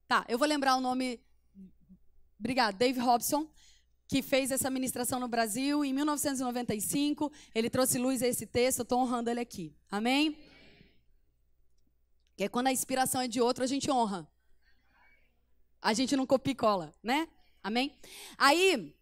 [0.10, 1.22] Tá, eu vou lembrar o nome.
[2.40, 3.48] Obrigado, Dave Robson,
[4.08, 7.32] que fez essa ministração no Brasil em 1995.
[7.54, 9.72] Ele trouxe luz a esse texto, eu estou honrando ele aqui.
[9.88, 10.36] Amém?
[12.36, 14.28] Que é quando a inspiração é de outro, a gente honra.
[15.80, 17.28] A gente não copia e cola, né?
[17.62, 17.96] Amém?
[18.36, 18.98] Aí,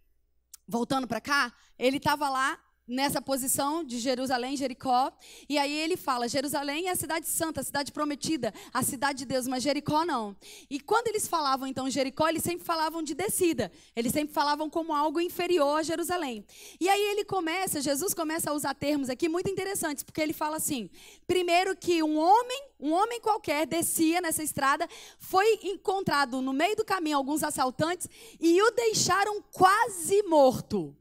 [0.67, 5.11] voltando para cá, ele estava lá nessa posição de Jerusalém, Jericó.
[5.49, 9.25] E aí ele fala: Jerusalém é a cidade santa, a cidade prometida, a cidade de
[9.25, 10.35] Deus, mas Jericó não.
[10.69, 13.71] E quando eles falavam então Jericó, eles sempre falavam de descida.
[13.95, 16.45] Eles sempre falavam como algo inferior a Jerusalém.
[16.79, 20.57] E aí ele começa, Jesus começa a usar termos aqui muito interessantes, porque ele fala
[20.57, 20.89] assim:
[21.25, 24.87] primeiro que um homem, um homem qualquer descia nessa estrada,
[25.19, 28.07] foi encontrado no meio do caminho alguns assaltantes
[28.39, 30.95] e o deixaram quase morto.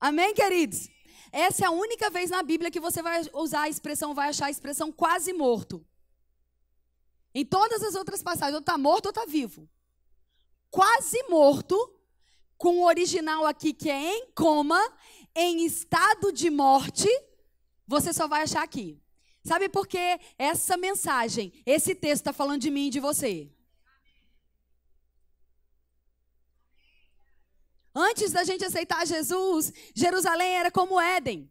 [0.00, 0.88] Amém, queridos?
[1.32, 4.46] Essa é a única vez na Bíblia que você vai usar a expressão, vai achar
[4.46, 5.84] a expressão quase morto.
[7.34, 9.68] Em todas as outras passagens, ou está morto ou está vivo.
[10.70, 11.76] Quase morto,
[12.56, 14.80] com o original aqui que é em coma,
[15.34, 17.08] em estado de morte,
[17.86, 19.00] você só vai achar aqui.
[19.44, 23.50] Sabe por que essa mensagem, esse texto está falando de mim e de você?
[27.98, 31.50] Antes da gente aceitar Jesus, Jerusalém era como Éden.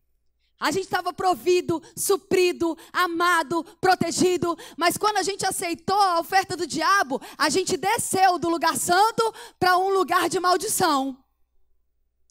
[0.60, 6.68] A gente estava provido, suprido, amado, protegido, mas quando a gente aceitou a oferta do
[6.68, 11.18] diabo, a gente desceu do lugar santo para um lugar de maldição.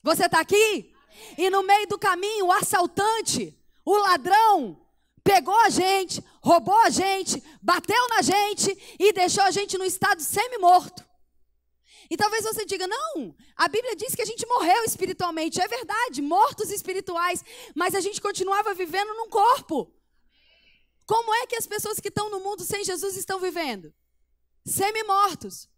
[0.00, 0.94] Você está aqui?
[1.36, 3.52] E no meio do caminho, o assaltante,
[3.84, 4.80] o ladrão,
[5.24, 10.22] pegou a gente, roubou a gente, bateu na gente e deixou a gente no estado
[10.22, 11.04] semi-morto.
[12.14, 15.60] E talvez você diga: não, a Bíblia diz que a gente morreu espiritualmente.
[15.60, 17.44] É verdade, mortos espirituais,
[17.74, 19.92] mas a gente continuava vivendo num corpo.
[21.04, 23.92] Como é que as pessoas que estão no mundo sem Jesus estão vivendo?
[24.64, 25.68] Semi-mortos.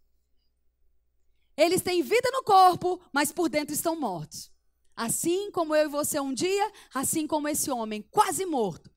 [1.57, 4.51] Eles têm vida no corpo, mas por dentro estão mortos.
[4.95, 8.91] Assim como eu e você um dia, assim como esse homem, quase morto.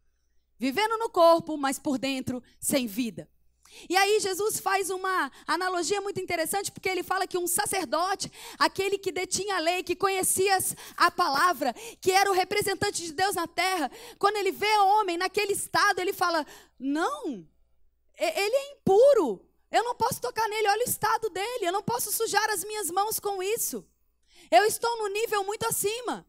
[0.59, 3.31] Vivendo no corpo, mas por dentro sem vida.
[3.89, 8.99] E aí Jesus faz uma analogia muito interessante, porque ele fala que um sacerdote, aquele
[8.99, 10.59] que detinha a lei, que conhecia
[10.97, 15.17] a palavra, que era o representante de Deus na terra, quando ele vê o homem
[15.17, 16.47] naquele estado, ele fala:
[16.79, 17.47] Não,
[18.19, 22.11] ele é impuro, eu não posso tocar nele, olha o estado dele, eu não posso
[22.11, 23.87] sujar as minhas mãos com isso.
[24.51, 26.27] Eu estou no nível muito acima.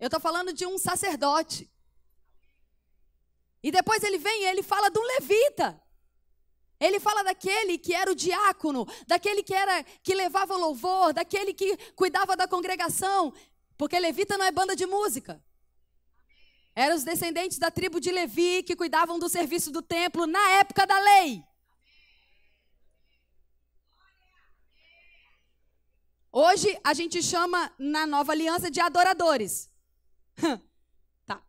[0.00, 1.70] Eu estou falando de um sacerdote.
[3.62, 5.80] E depois ele vem e ele fala do levita.
[6.78, 11.52] Ele fala daquele que era o diácono, daquele que era que levava o louvor, daquele
[11.52, 13.34] que cuidava da congregação,
[13.76, 15.42] porque levita não é banda de música.
[16.74, 20.86] Eram os descendentes da tribo de Levi que cuidavam do serviço do templo na época
[20.86, 21.44] da lei.
[26.32, 29.68] Hoje a gente chama na nova aliança de adoradores.
[31.26, 31.42] tá.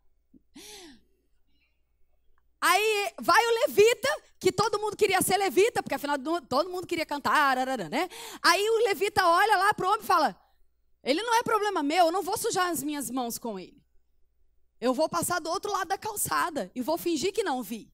[2.62, 4.08] Aí vai o levita,
[4.38, 6.16] que todo mundo queria ser levita, porque afinal
[6.48, 7.56] todo mundo queria cantar,
[7.90, 8.08] né?
[8.40, 10.40] Aí o levita olha lá para o homem e fala:
[11.02, 13.82] Ele não é problema meu, eu não vou sujar as minhas mãos com ele.
[14.80, 17.92] Eu vou passar do outro lado da calçada e vou fingir que não vi.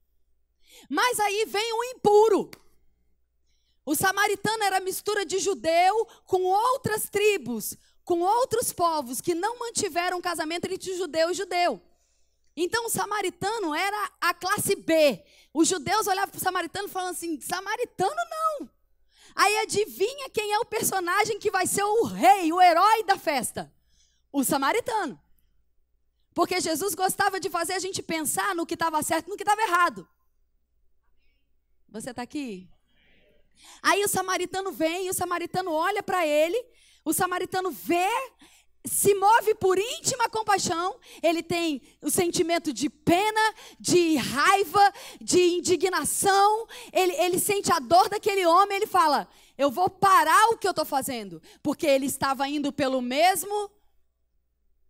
[0.89, 2.51] Mas aí vem o impuro.
[3.87, 10.21] O samaritano era mistura de judeu com outras tribos, com outros povos que não mantiveram
[10.21, 11.83] casamento entre judeu e judeu.
[12.61, 15.23] Então o samaritano era a classe B.
[15.55, 18.69] Os judeus olhavam para o samaritano falavam assim: samaritano não.
[19.37, 23.73] Aí adivinha quem é o personagem que vai ser o rei, o herói da festa?
[24.33, 25.21] O samaritano.
[26.35, 29.45] Porque Jesus gostava de fazer a gente pensar no que estava certo e no que
[29.45, 30.09] estava errado.
[31.89, 32.69] Você está aqui?
[33.81, 36.61] Aí o samaritano vem, e o samaritano olha para ele,
[37.05, 38.09] o samaritano vê
[38.89, 46.66] se move por íntima compaixão, ele tem o sentimento de pena, de raiva, de indignação,
[46.93, 50.70] ele, ele sente a dor daquele homem, ele fala: Eu vou parar o que eu
[50.70, 53.70] estou fazendo, porque ele estava indo pelo mesmo.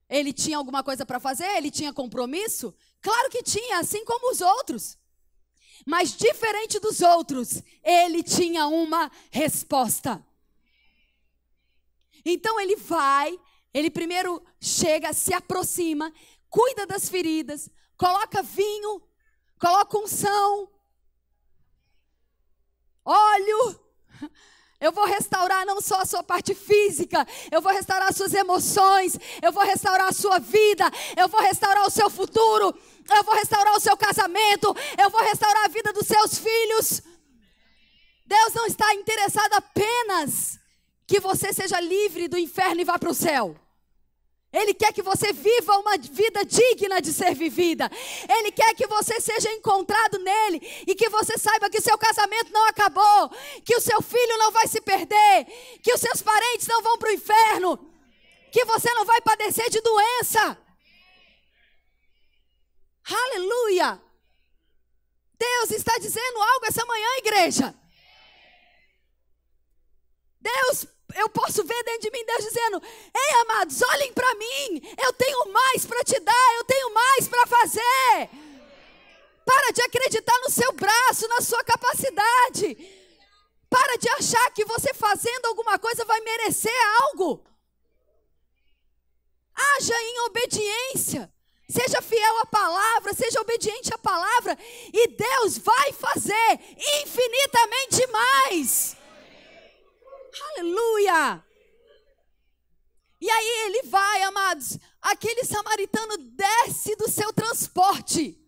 [0.09, 1.45] Ele tinha alguma coisa para fazer?
[1.57, 2.75] Ele tinha compromisso?
[3.03, 4.97] Claro que tinha, assim como os outros.
[5.85, 10.25] Mas diferente dos outros, ele tinha uma resposta.
[12.25, 13.39] Então ele vai,
[13.79, 16.13] ele primeiro chega, se aproxima,
[16.51, 19.03] cuida das feridas, coloca vinho,
[19.59, 20.71] coloca unção,
[23.05, 23.81] óleo.
[24.81, 29.19] Eu vou restaurar não só a sua parte física, eu vou restaurar as suas emoções,
[29.43, 32.73] eu vou restaurar a sua vida, eu vou restaurar o seu futuro,
[33.11, 37.03] eu vou restaurar o seu casamento, eu vou restaurar a vida dos seus filhos.
[38.25, 40.61] Deus não está interessado apenas
[41.09, 43.57] que você seja livre do inferno e vá para o céu.
[44.51, 47.91] Ele quer que você viva uma vida digna de ser vivida.
[48.29, 52.67] Ele quer que você seja encontrado nele e que você saiba que seu casamento não
[52.67, 53.29] acabou,
[53.63, 55.45] que o seu filho não vai se perder,
[55.83, 57.79] que os seus parentes não vão para o inferno,
[58.51, 60.59] que você não vai padecer de doença.
[63.05, 64.01] Aleluia!
[65.39, 67.75] Deus está dizendo algo essa manhã, igreja.
[70.41, 72.83] Deus eu posso ver dentro de mim Deus dizendo:
[73.15, 77.47] Ei, amados, olhem para mim, eu tenho mais para te dar, eu tenho mais para
[77.47, 78.31] fazer.
[79.45, 82.77] Para de acreditar no seu braço, na sua capacidade.
[83.71, 87.43] Para de achar que você fazendo alguma coisa vai merecer algo.
[89.55, 91.33] Haja em obediência.
[91.71, 94.57] Seja fiel à palavra, seja obediente à palavra,
[94.91, 96.61] e Deus vai fazer
[97.03, 98.98] infinitamente mais.
[100.53, 101.45] Aleluia!
[103.21, 104.79] E aí ele vai, amados.
[105.03, 108.39] Aquele samaritano desce do seu transporte.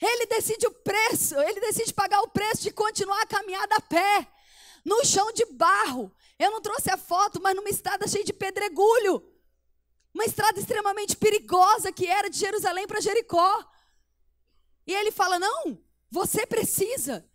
[0.00, 4.30] Ele decide o preço, ele decide pagar o preço de continuar a caminhada a pé,
[4.84, 6.14] no chão de barro.
[6.38, 9.24] Eu não trouxe a foto, mas numa estrada cheia de pedregulho.
[10.12, 13.64] Uma estrada extremamente perigosa que era de Jerusalém para Jericó.
[14.86, 17.26] E ele fala: Não, você precisa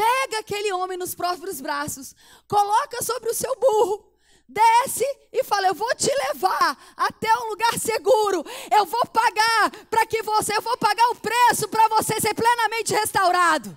[0.00, 2.14] pega aquele homem nos próprios braços,
[2.48, 4.10] coloca sobre o seu burro,
[4.48, 8.42] desce e fala: Eu vou te levar até um lugar seguro.
[8.70, 12.94] Eu vou pagar para que você, eu vou pagar o preço para você ser plenamente
[12.94, 13.76] restaurado.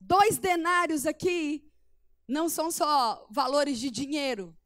[0.00, 1.68] Dois denários aqui
[2.28, 4.56] não são só valores de dinheiro.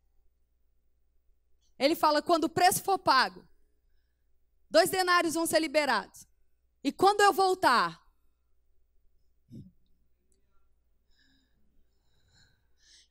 [1.81, 3.43] Ele fala: quando o preço for pago,
[4.68, 6.28] dois denários vão ser liberados.
[6.85, 7.99] E quando eu voltar,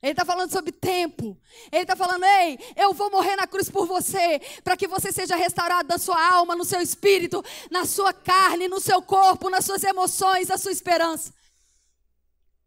[0.02, 1.36] Ele está falando sobre tempo.
[1.72, 5.34] Ele está falando: ei, eu vou morrer na cruz por você, para que você seja
[5.34, 9.82] restaurado na sua alma, no seu espírito, na sua carne, no seu corpo, nas suas
[9.82, 11.34] emoções, na sua esperança.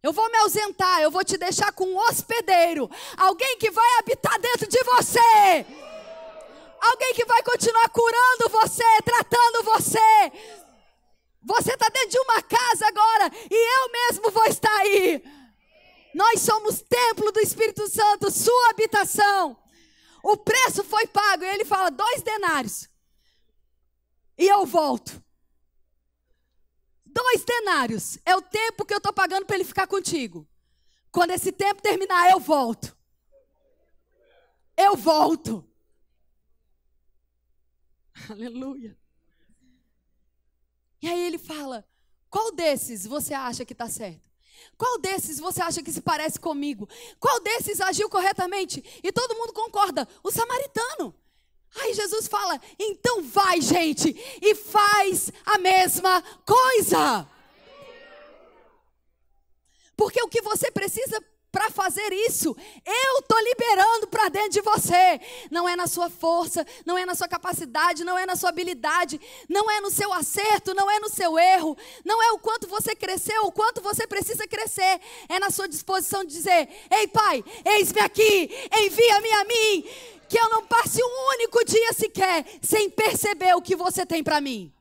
[0.03, 4.37] Eu vou me ausentar, eu vou te deixar com um hospedeiro, alguém que vai habitar
[4.37, 5.65] dentro de você,
[6.91, 10.31] alguém que vai continuar curando você, tratando você.
[11.41, 15.23] Você está dentro de uma casa agora e eu mesmo vou estar aí.
[16.13, 19.57] Nós somos templo do Espírito Santo, sua habitação.
[20.23, 21.43] O preço foi pago.
[21.43, 22.89] E ele fala: dois denários.
[24.37, 25.21] E eu volto.
[27.05, 30.47] Dois denários é o tempo que eu estou pagando para ele ficar contigo.
[31.11, 32.95] Quando esse tempo terminar, eu volto.
[34.75, 35.67] Eu volto.
[38.29, 38.97] Aleluia.
[41.01, 41.85] E aí ele fala:
[42.29, 44.21] qual desses você acha que está certo?
[44.77, 46.87] Qual desses você acha que se parece comigo?
[47.19, 48.83] Qual desses agiu corretamente?
[49.03, 51.13] E todo mundo concorda: o samaritano.
[51.81, 57.27] Aí Jesus fala: então vai, gente, e faz a mesma coisa.
[59.95, 63.92] Porque o que você precisa para fazer isso, eu estou liberando
[64.23, 65.19] para dentro de você.
[65.51, 69.19] Não é na sua força, não é na sua capacidade, não é na sua habilidade,
[69.49, 72.95] não é no seu acerto, não é no seu erro, não é o quanto você
[72.95, 74.99] cresceu, o quanto você precisa crescer.
[75.27, 79.89] É na sua disposição de dizer: Ei, Pai, eis-me aqui, envia-me a mim,
[80.29, 84.39] que eu não passe um único dia sequer sem perceber o que você tem para
[84.39, 84.73] mim.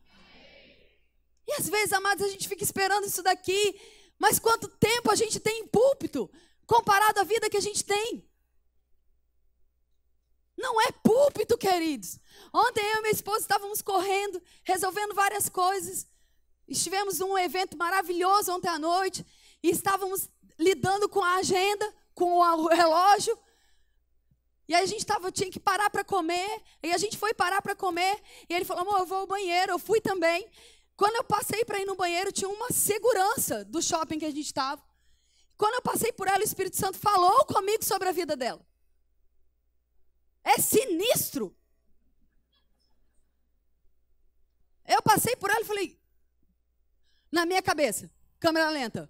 [1.49, 3.74] E às vezes, amados, a gente fica esperando isso daqui.
[4.18, 6.30] Mas quanto tempo a gente tem em púlpito?
[6.72, 8.24] comparado à vida que a gente tem.
[10.62, 12.20] Não é púlpito, queridos.
[12.54, 16.06] Ontem eu e minha esposa estávamos correndo, resolvendo várias coisas.
[16.68, 19.26] Estivemos num evento maravilhoso ontem à noite
[19.60, 23.36] e estávamos lidando com a agenda, com o relógio.
[24.68, 26.62] E aí a gente tava, tinha que parar para comer.
[26.80, 28.22] E a gente foi parar para comer.
[28.48, 29.72] E ele falou: amor, eu vou ao banheiro.
[29.72, 30.48] Eu fui também.
[30.96, 34.42] Quando eu passei para ir no banheiro, tinha uma segurança do shopping que a gente
[34.42, 34.80] estava.
[35.56, 38.64] Quando eu passei por ela, o Espírito Santo falou comigo sobre a vida dela.
[40.45, 41.57] É sinistro.
[44.86, 46.01] Eu passei por ela e falei,
[47.30, 49.09] na minha cabeça, câmera lenta.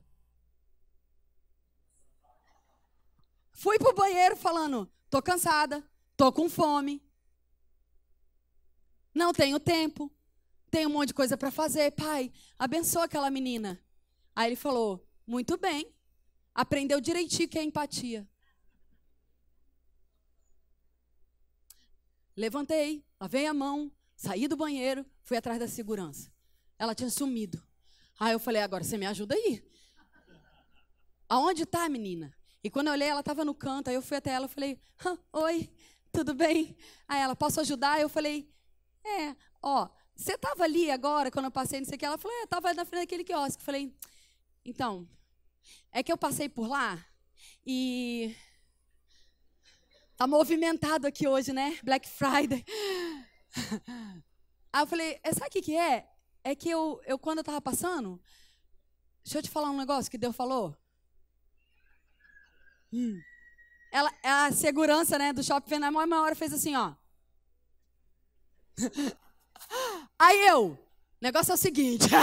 [3.53, 5.83] Fui pro banheiro falando, tô cansada,
[6.16, 7.03] tô com fome.
[9.14, 10.11] Não tenho tempo.
[10.70, 11.93] Tenho um monte de coisa para fazer.
[11.93, 13.78] Pai, abençoa aquela menina.
[14.35, 15.95] Aí ele falou: Muito bem.
[16.55, 18.26] Aprendeu direitinho que é empatia.
[22.37, 26.33] Levantei, lavei a mão, saí do banheiro, fui atrás da segurança.
[26.78, 27.62] Ela tinha sumido.
[28.18, 29.62] Aí eu falei, agora você me ajuda aí.
[31.28, 32.33] Aonde está a menina?
[32.62, 33.89] E quando eu olhei, ela estava no canto.
[33.89, 34.80] Aí eu fui até ela e falei,
[35.33, 35.70] oi,
[36.12, 36.76] tudo bem?
[37.09, 38.01] Aí ela, posso ajudar?
[38.01, 38.49] Eu falei,
[39.05, 42.05] é, ó, você estava ali agora, quando eu passei, não sei o que.
[42.05, 43.61] Ela falou, é, estava na frente daquele quiosque.
[43.61, 43.95] Eu falei,
[44.64, 45.09] então,
[45.91, 47.05] é que eu passei por lá
[47.66, 48.35] e
[50.22, 51.76] tá movimentado aqui hoje, né?
[51.82, 52.64] Black Friday.
[54.72, 56.08] Aí eu falei, é, sabe o que, que é?
[56.44, 58.22] É que eu, eu, quando eu tava passando,
[59.24, 60.76] deixa eu te falar um negócio que Deus falou.
[62.92, 63.20] Hum.
[63.90, 66.94] Ela, a segurança né, do shopping na maior hora fez assim, ó.
[70.18, 70.78] Aí eu, o
[71.20, 72.06] negócio é o seguinte.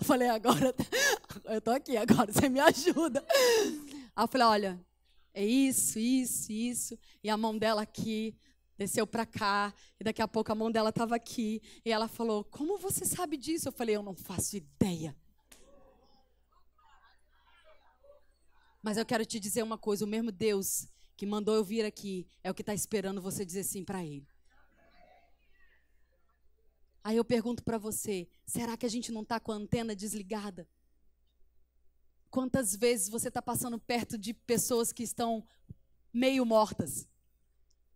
[0.00, 0.74] Eu falei, agora,
[1.44, 3.22] eu tô aqui, agora você me ajuda.
[4.16, 4.87] Aí eu falei, olha,
[5.38, 6.98] é isso, isso, isso.
[7.22, 8.36] E a mão dela aqui,
[8.76, 11.62] desceu para cá, e daqui a pouco a mão dela estava aqui.
[11.84, 13.68] E ela falou, como você sabe disso?
[13.68, 15.16] Eu falei, eu não faço ideia.
[18.82, 22.26] Mas eu quero te dizer uma coisa: o mesmo Deus que mandou eu vir aqui
[22.42, 24.26] é o que está esperando você dizer sim para Ele.
[27.04, 30.66] Aí eu pergunto para você: será que a gente não está com a antena desligada?
[32.30, 35.46] Quantas vezes você está passando perto de pessoas que estão
[36.12, 37.08] meio mortas,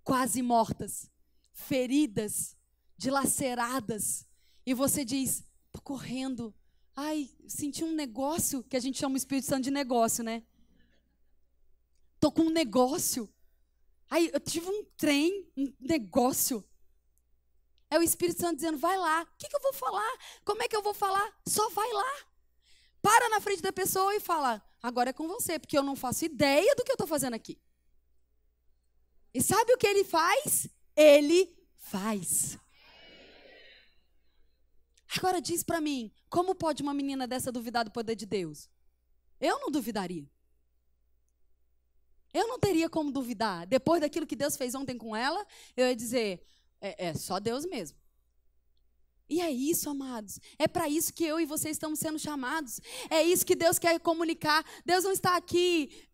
[0.03, 1.11] quase mortas,
[1.53, 2.57] feridas,
[2.97, 4.27] dilaceradas,
[4.65, 6.55] e você diz: tô correndo.
[6.95, 10.43] Ai, senti um negócio que a gente chama o Espírito Santo de negócio, né?
[12.21, 13.33] Tô com um negócio.
[14.11, 16.65] Ai, eu tive um trem, um negócio.
[17.91, 19.23] É o Espírito Santo dizendo: vai lá.
[19.23, 20.19] O que, que eu vou falar?
[20.45, 21.33] Como é que eu vou falar?
[21.47, 22.13] Só vai lá.
[23.03, 26.25] Para na frente da pessoa e fala: agora é com você, porque eu não faço
[26.25, 27.61] ideia do que eu estou fazendo aqui.
[29.35, 30.69] E sabe o que ele faz?
[30.95, 32.59] Ele faz.
[35.17, 38.71] Agora diz para mim, como pode uma menina dessa duvidar do poder de Deus?
[39.39, 40.27] Eu não duvidaria.
[42.33, 43.67] Eu não teria como duvidar.
[43.67, 45.45] Depois daquilo que Deus fez ontem com ela,
[45.77, 46.47] eu ia dizer:
[46.81, 47.99] é, é só Deus mesmo.
[49.29, 50.39] E é isso, amados.
[50.59, 52.81] É para isso que eu e você estamos sendo chamados.
[53.09, 54.65] É isso que Deus quer comunicar.
[54.85, 56.09] Deus não está aqui.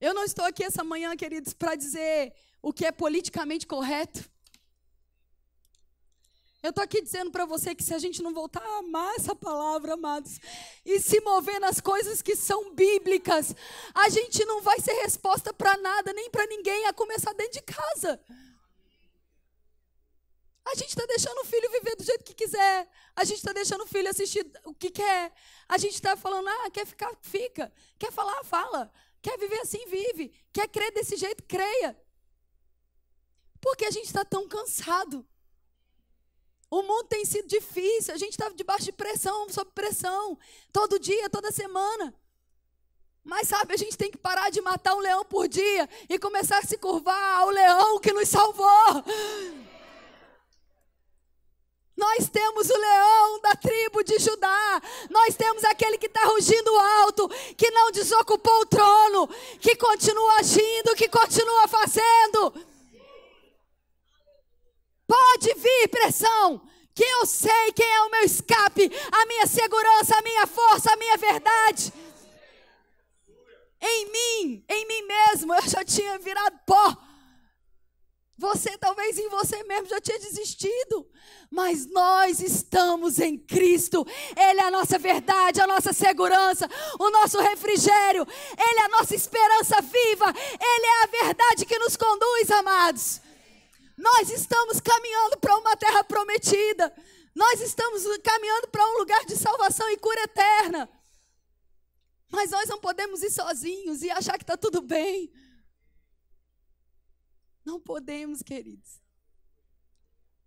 [0.00, 2.32] Eu não estou aqui essa manhã, queridos, para dizer
[2.62, 4.30] o que é politicamente correto.
[6.62, 9.34] Eu estou aqui dizendo para você que se a gente não voltar a amar essa
[9.34, 10.38] palavra, amados,
[10.84, 13.54] e se mover nas coisas que são bíblicas,
[13.94, 17.62] a gente não vai ser resposta para nada, nem para ninguém, a começar dentro de
[17.62, 18.20] casa.
[20.64, 22.88] A gente está deixando o filho viver do jeito que quiser.
[23.16, 25.32] A gente está deixando o filho assistir o que quer.
[25.68, 27.72] A gente está falando, ah, quer ficar, fica.
[27.98, 28.92] Quer falar, fala.
[29.22, 30.32] Quer viver assim, vive.
[30.52, 31.96] Quer crer desse jeito, creia.
[33.60, 35.26] Porque a gente está tão cansado.
[36.70, 40.38] O mundo tem sido difícil, a gente está debaixo de pressão, sob pressão,
[40.72, 42.14] todo dia, toda semana.
[43.24, 46.58] Mas sabe, a gente tem que parar de matar um leão por dia e começar
[46.58, 49.04] a se curvar ao leão que nos salvou.
[52.00, 54.82] Nós temos o leão da tribo de Judá.
[55.10, 57.28] Nós temos aquele que está rugindo alto,
[57.58, 59.28] que não desocupou o trono,
[59.60, 62.54] que continua agindo, que continua fazendo.
[65.06, 70.22] Pode vir pressão, que eu sei quem é o meu escape, a minha segurança, a
[70.22, 71.92] minha força, a minha verdade.
[73.78, 76.96] Em mim, em mim mesmo, eu já tinha virado pó.
[78.40, 81.06] Você talvez em você mesmo já tinha desistido,
[81.50, 84.06] mas nós estamos em Cristo.
[84.36, 88.24] Ele é a nossa verdade, a nossa segurança, o nosso refrigério.
[88.56, 90.26] Ele é a nossa esperança viva.
[90.28, 93.20] Ele é a verdade que nos conduz, amados.
[93.98, 96.94] Nós estamos caminhando para uma terra prometida.
[97.34, 100.88] Nós estamos caminhando para um lugar de salvação e cura eterna.
[102.30, 105.32] Mas nós não podemos ir sozinhos e achar que está tudo bem.
[107.64, 108.99] Não podemos, queridos.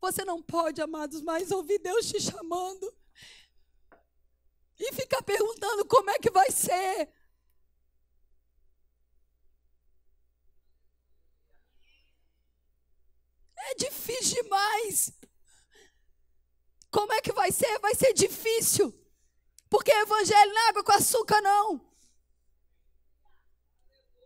[0.04, 2.94] Você não pode, amados, mais ouvir Deus te chamando
[4.78, 7.10] e ficar perguntando como é que vai ser.
[13.56, 15.14] É difícil demais.
[16.92, 17.80] Como é que vai ser?
[17.80, 18.94] Vai ser difícil.
[19.70, 21.80] Porque evangelho não é água com açúcar, não.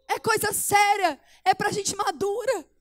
[0.07, 1.21] É coisa séria.
[1.45, 2.76] É para gente madura.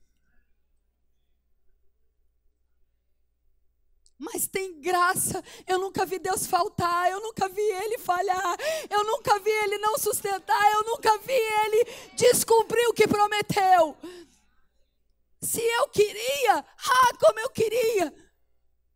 [4.17, 5.43] Mas tem graça.
[5.67, 7.11] Eu nunca vi Deus faltar.
[7.11, 8.57] Eu nunca vi Ele falhar.
[8.89, 10.73] Eu nunca vi Ele não sustentar.
[10.73, 13.95] Eu nunca vi Ele descumprir o que prometeu.
[15.41, 18.13] Se eu queria, ah, como eu queria.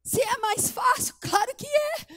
[0.04, 2.08] Se é mais fácil, claro que é.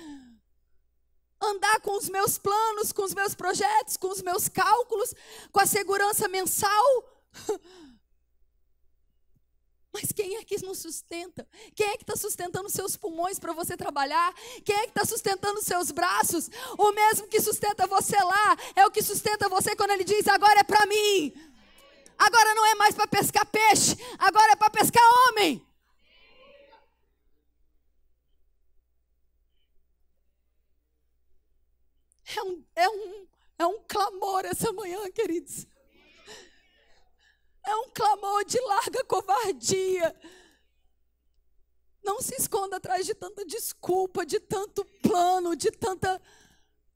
[1.43, 5.13] Andar com os meus planos, com os meus projetos, com os meus cálculos,
[5.53, 6.85] com a segurança mensal.
[9.95, 11.47] Mas quem é que nos sustenta?
[11.73, 14.35] Quem é que está sustentando seus pulmões para você trabalhar?
[14.65, 16.51] Quem é que está sustentando seus braços?
[16.77, 20.59] O mesmo que sustenta você lá é o que sustenta você quando ele diz: agora
[20.59, 21.33] é para mim.
[22.19, 25.65] Agora não é mais para pescar peixe, agora é para pescar homem.
[32.37, 33.27] É um, é, um,
[33.61, 35.69] é um clamor essa manhã, queridos.
[37.65, 40.15] É um clamor de larga covardia.
[42.03, 46.21] Não se esconda atrás de tanta desculpa, de tanto plano, de tanta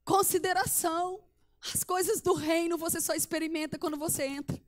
[0.05, 1.23] consideração.
[1.73, 4.61] As coisas do reino você só experimenta quando você entra.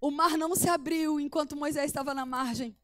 [0.00, 2.74] O mar não se abriu enquanto Moisés estava na margem.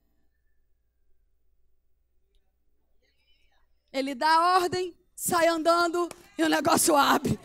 [3.90, 6.06] Ele dá a ordem, sai andando
[6.36, 7.40] e o negócio abre.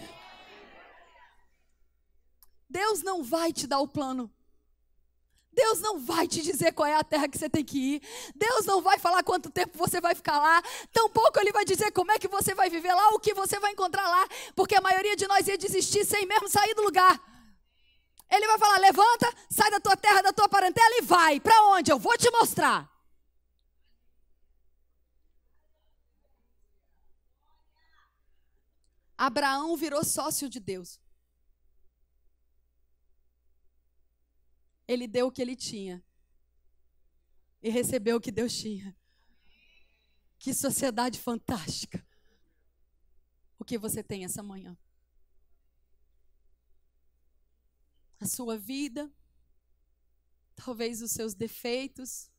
[2.72, 4.32] Deus não vai te dar o plano.
[5.53, 8.01] Deus não vai te dizer qual é a terra que você tem que ir.
[8.34, 10.63] Deus não vai falar quanto tempo você vai ficar lá.
[10.93, 13.74] Tampouco Ele vai dizer como é que você vai viver lá, o que você vai
[13.74, 14.26] encontrar lá.
[14.55, 17.19] Porque a maioria de nós ia desistir sem mesmo sair do lugar.
[18.30, 21.41] Ele vai falar: levanta, sai da tua terra, da tua parentela e vai.
[21.41, 21.91] Para onde?
[21.91, 22.89] Eu vou te mostrar.
[29.17, 30.97] Abraão virou sócio de Deus.
[34.88, 36.04] Ele deu o que ele tinha
[37.62, 38.96] e recebeu o que Deus tinha.
[40.40, 42.06] Que sociedade fantástica.
[43.60, 44.78] O que você tem essa manhã?
[48.22, 49.12] a sua vida,
[50.56, 52.30] talvez os seus defeitos,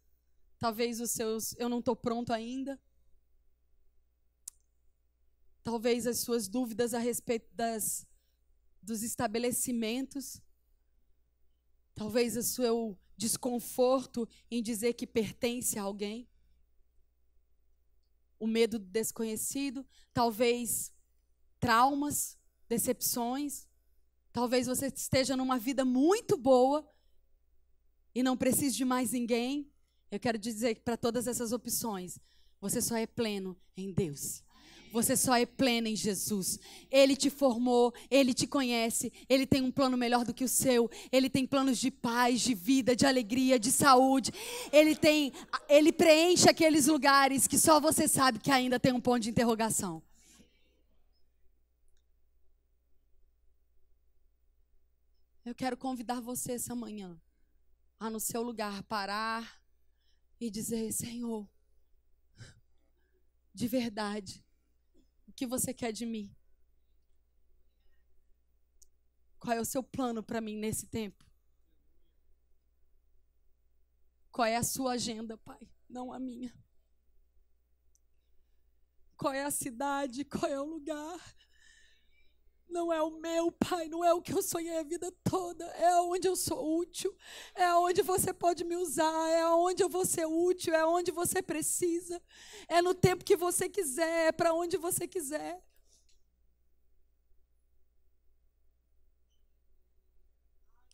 [0.57, 2.81] talvez os seus eu não estou pronto ainda,
[5.65, 8.07] talvez as suas dúvidas a respeito das
[8.81, 10.41] dos estabelecimentos,
[11.95, 16.29] talvez o seu desconforto em dizer que pertence a alguém,
[18.39, 20.93] o medo do desconhecido, talvez
[21.61, 22.37] traumas,
[22.69, 23.69] decepções,
[24.33, 26.85] talvez você esteja numa vida muito boa
[28.15, 29.71] e não precise de mais ninguém.
[30.11, 32.19] Eu quero dizer que para todas essas opções,
[32.61, 34.43] você só é pleno em Deus.
[34.93, 36.59] Você só é pleno em Jesus.
[36.91, 40.91] Ele te formou, ele te conhece, ele tem um plano melhor do que o seu.
[41.11, 44.31] Ele tem planos de paz, de vida, de alegria, de saúde.
[44.71, 45.33] Ele tem,
[45.67, 50.03] ele preenche aqueles lugares que só você sabe que ainda tem um ponto de interrogação.
[55.43, 57.19] Eu quero convidar você essa manhã
[57.99, 59.59] a no seu lugar parar
[60.39, 61.49] e dizer: Senhor,
[63.55, 64.45] de verdade,
[65.43, 66.33] que você quer de mim?
[69.41, 71.27] Qual é o seu plano para mim nesse tempo?
[74.31, 75.69] Qual é a sua agenda, Pai?
[75.89, 76.55] Não a minha.
[79.17, 80.25] Qual é a cidade?
[80.25, 81.35] Qual é o lugar?
[82.73, 85.65] Não é o meu, Pai, não é o que eu sonhei a vida toda.
[85.67, 87.15] É onde eu sou útil.
[87.55, 89.29] É onde você pode me usar.
[89.29, 90.75] É onde eu vou ser útil.
[90.75, 92.21] É onde você precisa.
[92.67, 94.29] É no tempo que você quiser.
[94.29, 95.63] É para onde você quiser.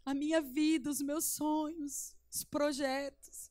[0.05, 3.51] A minha vida, os meus sonhos, os projetos.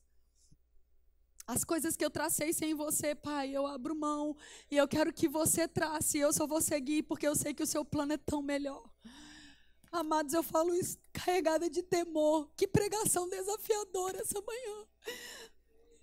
[1.48, 4.36] As coisas que eu tracei sem você, Pai, eu abro mão.
[4.70, 6.18] E eu quero que você trace.
[6.18, 8.86] Eu só vou seguir porque eu sei que o seu plano é tão melhor.
[9.90, 12.50] Amados, eu falo isso carregada de temor.
[12.54, 14.86] Que pregação desafiadora essa manhã.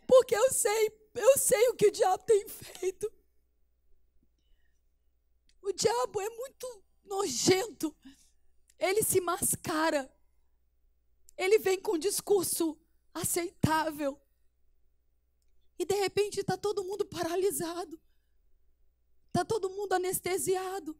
[0.07, 3.13] Porque eu sei, eu sei o que o diabo tem feito.
[5.61, 7.95] O diabo é muito nojento.
[8.79, 10.11] Ele se mascara.
[11.37, 12.75] Ele vem com um discurso
[13.13, 14.19] aceitável.
[15.77, 17.99] E de repente está todo mundo paralisado.
[19.27, 20.95] Está todo mundo anestesiado.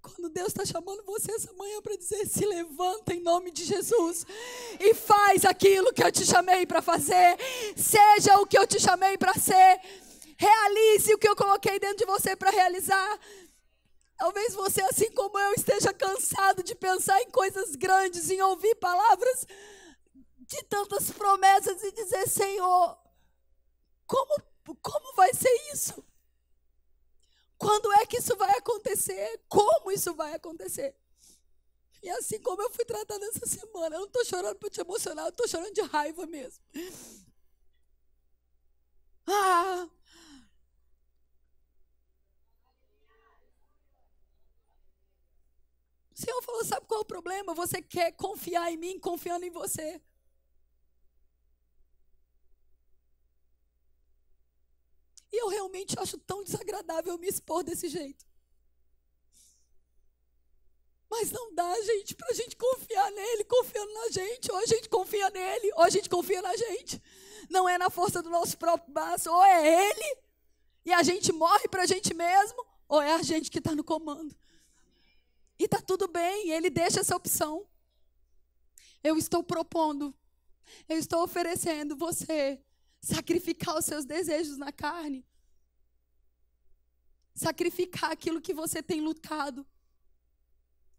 [0.00, 4.26] Quando Deus está chamando você essa manhã para dizer: se levanta em nome de Jesus
[4.80, 7.36] e faz aquilo que eu te chamei para fazer,
[7.76, 9.80] seja o que eu te chamei para ser,
[10.36, 13.20] realize o que eu coloquei dentro de você para realizar.
[14.16, 19.46] Talvez você, assim como eu, esteja cansado de pensar em coisas grandes, em ouvir palavras
[20.48, 22.98] de tantas promessas e dizer: Senhor,
[24.06, 24.42] como,
[24.80, 26.02] como vai ser isso?
[27.58, 29.42] Quando é que isso vai acontecer?
[29.48, 30.96] Como isso vai acontecer?
[32.02, 35.26] E assim como eu fui tratada essa semana, eu não estou chorando para te emocionar,
[35.26, 36.64] eu estou chorando de raiva mesmo.
[39.26, 39.88] Ah!
[46.16, 47.54] O Senhor falou: sabe qual é o problema?
[47.54, 50.00] Você quer confiar em mim, confiando em você.
[55.32, 58.26] E eu realmente acho tão desagradável me expor desse jeito.
[61.10, 64.50] Mas não dá, gente, para a gente confiar nele, confiando na gente.
[64.50, 67.02] Ou a gente confia nele, ou a gente confia na gente.
[67.48, 69.30] Não é na força do nosso próprio braço.
[69.30, 70.18] Ou é ele,
[70.84, 73.84] e a gente morre para a gente mesmo, ou é a gente que está no
[73.84, 74.34] comando.
[75.58, 77.66] E está tudo bem, ele deixa essa opção.
[79.04, 80.14] Eu estou propondo,
[80.88, 82.58] eu estou oferecendo você
[83.00, 85.24] sacrificar os seus desejos na carne,
[87.34, 89.66] sacrificar aquilo que você tem lutado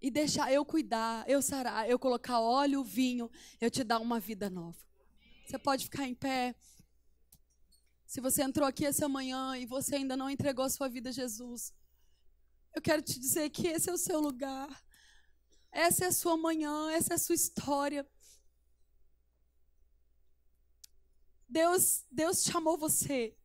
[0.01, 3.29] e deixar eu cuidar, eu sarar, eu colocar óleo, vinho,
[3.59, 4.77] eu te dar uma vida nova.
[5.45, 6.55] Você pode ficar em pé.
[8.05, 11.11] Se você entrou aqui essa manhã e você ainda não entregou a sua vida a
[11.11, 11.73] Jesus,
[12.73, 14.69] eu quero te dizer que esse é o seu lugar.
[15.71, 18.07] Essa é a sua manhã, essa é a sua história.
[21.49, 23.35] Deus, Deus chamou você.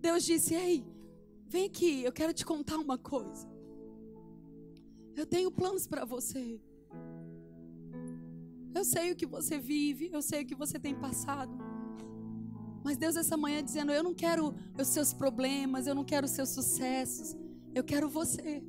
[0.00, 0.84] Deus disse: Ei,
[1.46, 3.48] vem aqui, eu quero te contar uma coisa.
[5.14, 6.60] Eu tenho planos para você.
[8.74, 11.56] Eu sei o que você vive, eu sei o que você tem passado.
[12.82, 16.32] Mas Deus, essa manhã, dizendo: Eu não quero os seus problemas, eu não quero os
[16.32, 17.36] seus sucessos,
[17.72, 18.62] eu quero você.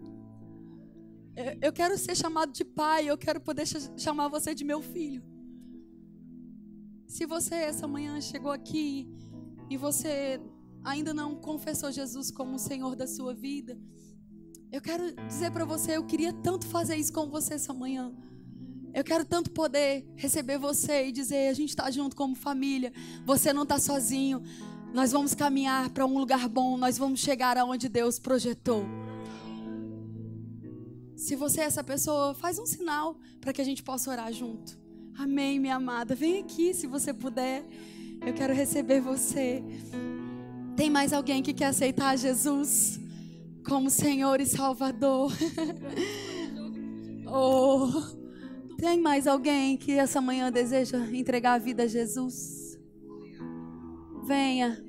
[1.62, 3.66] Eu quero ser chamado de pai, eu quero poder
[3.98, 5.35] chamar você de meu filho.
[7.08, 9.08] Se você essa manhã chegou aqui
[9.70, 10.39] e você
[10.84, 13.78] ainda não confessou Jesus como o Senhor da sua vida,
[14.72, 18.14] eu quero dizer para você, eu queria tanto fazer isso com você essa manhã.
[18.93, 22.91] Eu quero tanto poder receber você e dizer, a gente está junto como família.
[23.26, 24.41] Você não está sozinho.
[24.93, 26.78] Nós vamos caminhar para um lugar bom.
[26.78, 28.86] Nós vamos chegar aonde Deus projetou.
[31.16, 34.85] Se você é essa pessoa, faz um sinal para que a gente possa orar junto.
[35.18, 36.13] Amém, minha amada.
[36.13, 37.63] Vem aqui se você puder.
[38.26, 39.63] Eu quero receber você.
[40.76, 42.99] Tem mais alguém que quer aceitar Jesus
[43.66, 45.32] como Senhor e Salvador?
[47.28, 47.89] oh,
[48.78, 52.78] tem mais alguém que essa manhã deseja entregar a vida a Jesus?
[54.26, 54.84] Venha.